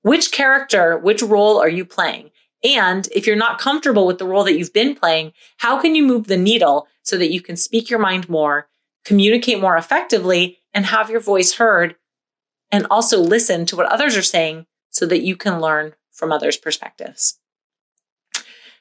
Which 0.00 0.32
character, 0.32 0.96
which 0.96 1.20
role 1.20 1.60
are 1.60 1.68
you 1.68 1.84
playing? 1.84 2.30
And 2.64 3.06
if 3.14 3.26
you're 3.26 3.36
not 3.36 3.60
comfortable 3.60 4.06
with 4.06 4.16
the 4.16 4.24
role 4.24 4.42
that 4.44 4.56
you've 4.56 4.72
been 4.72 4.94
playing, 4.94 5.34
how 5.58 5.78
can 5.78 5.94
you 5.94 6.02
move 6.02 6.28
the 6.28 6.38
needle 6.38 6.88
so 7.02 7.18
that 7.18 7.30
you 7.30 7.42
can 7.42 7.56
speak 7.56 7.90
your 7.90 7.98
mind 7.98 8.30
more, 8.30 8.70
communicate 9.04 9.60
more 9.60 9.76
effectively, 9.76 10.56
and 10.72 10.86
have 10.86 11.10
your 11.10 11.20
voice 11.20 11.52
heard, 11.56 11.96
and 12.70 12.86
also 12.90 13.20
listen 13.20 13.66
to 13.66 13.76
what 13.76 13.92
others 13.92 14.16
are 14.16 14.22
saying 14.22 14.64
so 14.88 15.04
that 15.04 15.20
you 15.20 15.36
can 15.36 15.60
learn 15.60 15.92
from 16.10 16.32
others' 16.32 16.56
perspectives? 16.56 17.38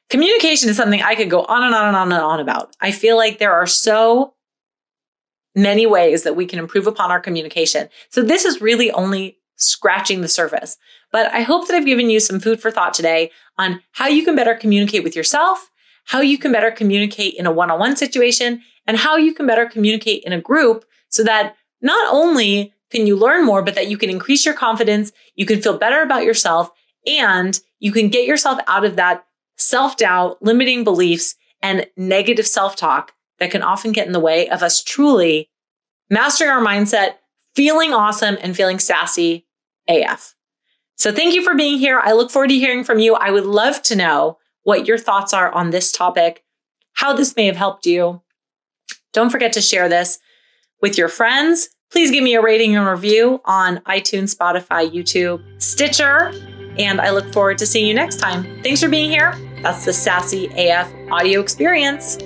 Communication 0.10 0.70
is 0.70 0.78
something 0.78 1.02
I 1.02 1.16
could 1.16 1.30
go 1.30 1.44
on 1.44 1.64
and 1.64 1.76
on 1.76 1.88
and 1.88 1.98
on 1.98 2.14
and 2.14 2.22
on 2.22 2.40
about. 2.40 2.74
I 2.80 2.94
feel 2.94 3.18
like 3.18 3.38
there 3.38 3.52
are 3.52 3.68
so 3.68 4.36
many 5.56 5.86
ways 5.86 6.24
that 6.24 6.36
we 6.36 6.46
can 6.46 6.60
improve 6.60 6.88
upon 6.88 7.12
our 7.12 7.20
communication. 7.20 7.90
So 8.10 8.22
this 8.22 8.46
is 8.46 8.62
really 8.62 8.92
only 8.92 9.38
scratching 9.58 10.22
the 10.22 10.28
surface. 10.28 10.78
But 11.12 11.32
I 11.34 11.42
hope 11.42 11.68
that 11.68 11.76
I've 11.76 11.86
given 11.86 12.10
you 12.10 12.20
some 12.20 12.40
food 12.40 12.62
for 12.62 12.72
thought 12.72 12.94
today 12.94 13.32
on 13.58 13.82
how 13.92 14.08
you 14.08 14.26
can 14.26 14.36
better 14.36 14.56
communicate 14.56 15.04
with 15.04 15.16
yourself, 15.16 15.70
how 16.06 16.22
you 16.22 16.38
can 16.38 16.52
better 16.52 16.72
communicate 16.72 17.36
in 17.36 17.46
a 17.46 17.52
one 17.52 17.70
on 17.70 17.80
one 17.80 17.96
situation, 17.96 18.62
and 18.88 18.98
how 18.98 19.18
you 19.18 19.34
can 19.34 19.46
better 19.46 19.68
communicate 19.68 20.24
in 20.24 20.34
a 20.34 20.42
group 20.42 20.86
so 21.10 21.24
that 21.24 21.56
not 21.82 22.14
only 22.14 22.74
can 22.90 23.06
you 23.08 23.16
learn 23.16 23.46
more, 23.46 23.62
but 23.62 23.76
that 23.76 23.88
you 23.88 23.98
can 23.98 24.10
increase 24.10 24.46
your 24.46 24.56
confidence, 24.56 25.12
you 25.36 25.46
can 25.46 25.62
feel 25.62 25.78
better 25.78 26.02
about 26.02 26.24
yourself, 26.24 26.72
and 27.06 27.60
you 27.80 27.92
can 27.92 28.10
get 28.10 28.26
yourself 28.26 28.60
out 28.68 28.84
of 28.84 28.96
that 28.96 29.26
self 29.58 29.98
doubt, 29.98 30.42
limiting 30.42 30.84
beliefs, 30.84 31.36
and 31.62 31.86
negative 31.96 32.48
self 32.48 32.76
talk 32.76 33.14
that 33.42 33.50
can 33.50 33.64
often 33.64 33.92
get 33.92 34.06
in 34.06 34.14
the 34.14 34.20
way 34.20 34.48
of 34.50 34.62
us 34.62 34.84
truly 34.84 35.50
mastering 36.12 36.52
our 36.52 36.62
mindset, 36.62 37.16
feeling 37.56 37.92
awesome, 37.92 38.38
and 38.40 38.56
feeling 38.56 38.78
sassy 38.78 39.48
AF. 39.88 40.36
So 40.96 41.12
thank 41.12 41.34
you 41.34 41.44
for 41.44 41.56
being 41.56 41.80
here. 41.80 42.00
I 42.00 42.12
look 42.12 42.30
forward 42.30 42.50
to 42.50 42.56
hearing 42.56 42.84
from 42.84 43.00
you. 43.00 43.16
I 43.16 43.32
would 43.32 43.46
love 43.46 43.82
to 43.84 43.96
know 43.96 44.38
what 44.62 44.86
your 44.86 45.00
thoughts 45.00 45.34
are 45.34 45.52
on 45.52 45.72
this 45.72 45.92
topic, 45.92 46.44
how 46.94 47.14
this 47.14 47.36
may 47.36 47.48
have 47.48 47.56
helped 47.56 47.88
you. 47.88 48.22
Don't 49.12 49.32
forget 49.32 49.54
to 49.54 49.62
share 49.62 49.90
this 49.90 50.20
with 50.80 50.96
your 50.96 51.10
friends. 51.10 51.70
Please 51.90 52.12
give 52.12 52.24
me 52.24 52.36
a 52.36 52.42
rating 52.44 52.76
and 52.76 52.88
review 52.88 53.42
on 53.46 53.78
iTunes, 53.80 54.36
Spotify, 54.36 54.88
YouTube, 54.88 55.44
Stitcher, 55.60 56.32
and 56.78 57.02
I 57.02 57.10
look 57.10 57.34
forward 57.34 57.58
to 57.58 57.66
seeing 57.66 57.88
you 57.88 57.96
next 57.96 58.18
time. 58.18 58.44
Thanks 58.62 58.84
for 58.84 58.88
being 58.88 59.10
here. 59.10 59.36
That's 59.64 59.84
the 59.84 59.94
Sassy 59.94 60.46
AF 60.56 60.94
audio 61.10 61.42
experience. 61.42 62.20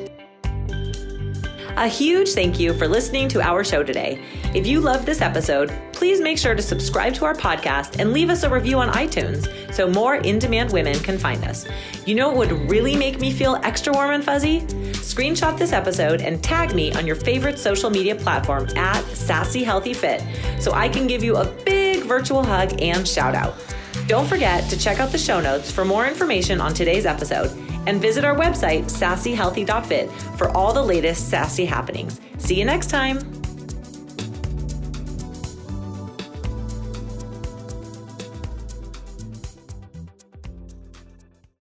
A 1.78 1.90
huge 1.90 2.30
thank 2.30 2.58
you 2.58 2.74
for 2.74 2.88
listening 2.88 3.28
to 3.28 3.42
our 3.42 3.62
show 3.62 3.84
today. 3.84 4.24
If 4.54 4.66
you 4.66 4.80
loved 4.80 5.06
this 5.06 5.20
episode, 5.20 5.74
please 5.92 6.22
make 6.22 6.38
sure 6.38 6.56
to 6.56 6.62
subscribe 6.62 7.14
to 7.16 7.26
our 7.26 7.34
podcast 7.34 8.00
and 8.00 8.14
leave 8.14 8.30
us 8.30 8.44
a 8.44 8.50
review 8.50 8.80
on 8.80 8.94
iTunes 8.94 9.74
so 9.74 9.90
more 9.90 10.16
in 10.16 10.40
demand 10.40 10.72
women 10.72 10.98
can 11.00 11.18
find 11.18 11.44
us. 11.44 11.66
You 12.06 12.16
know 12.16 12.30
what 12.30 12.50
would 12.50 12.72
really 12.72 12.96
make 12.96 13.20
me 13.20 13.30
feel 13.30 13.60
extra 13.62 13.92
warm 13.92 14.12
and 14.12 14.24
fuzzy? 14.24 14.62
Screenshot 15.02 15.58
this 15.58 15.74
episode 15.74 16.22
and 16.22 16.42
tag 16.42 16.74
me 16.74 16.94
on 16.94 17.06
your 17.06 17.18
favorite 17.18 17.60
social 17.60 17.90
media 17.90 18.16
platform 18.16 18.70
at 18.78 19.04
Sassy 19.08 19.66
Healthy 19.66 19.96
Fit 19.96 20.24
so 20.62 20.72
I 20.72 20.88
can 20.88 21.08
give 21.08 21.26
you 21.26 21.36
a 21.36 21.46
big 21.66 22.04
virtual 22.04 22.42
hug 22.42 22.82
and 22.82 23.06
shout 23.06 23.36
out. 23.36 23.54
Don't 24.08 24.28
forget 24.28 24.70
to 24.70 24.80
check 24.80 25.02
out 25.02 25.12
the 25.12 25.18
show 25.18 25.42
notes 25.42 25.72
for 25.72 25.84
more 25.84 26.08
information 26.08 26.62
on 26.62 26.74
today's 26.74 27.06
episode 27.06 27.65
and 27.88 28.02
visit 28.02 28.26
our 28.26 28.36
website, 28.36 28.86
sassyhealthy.fit, 28.86 30.12
for 30.38 30.50
all 30.58 30.74
the 30.74 30.84
latest 30.84 31.30
sassy 31.30 31.66
happenings. 31.66 32.20
See 32.38 32.56
you 32.56 32.66
next 32.66 32.90
time. 32.90 33.45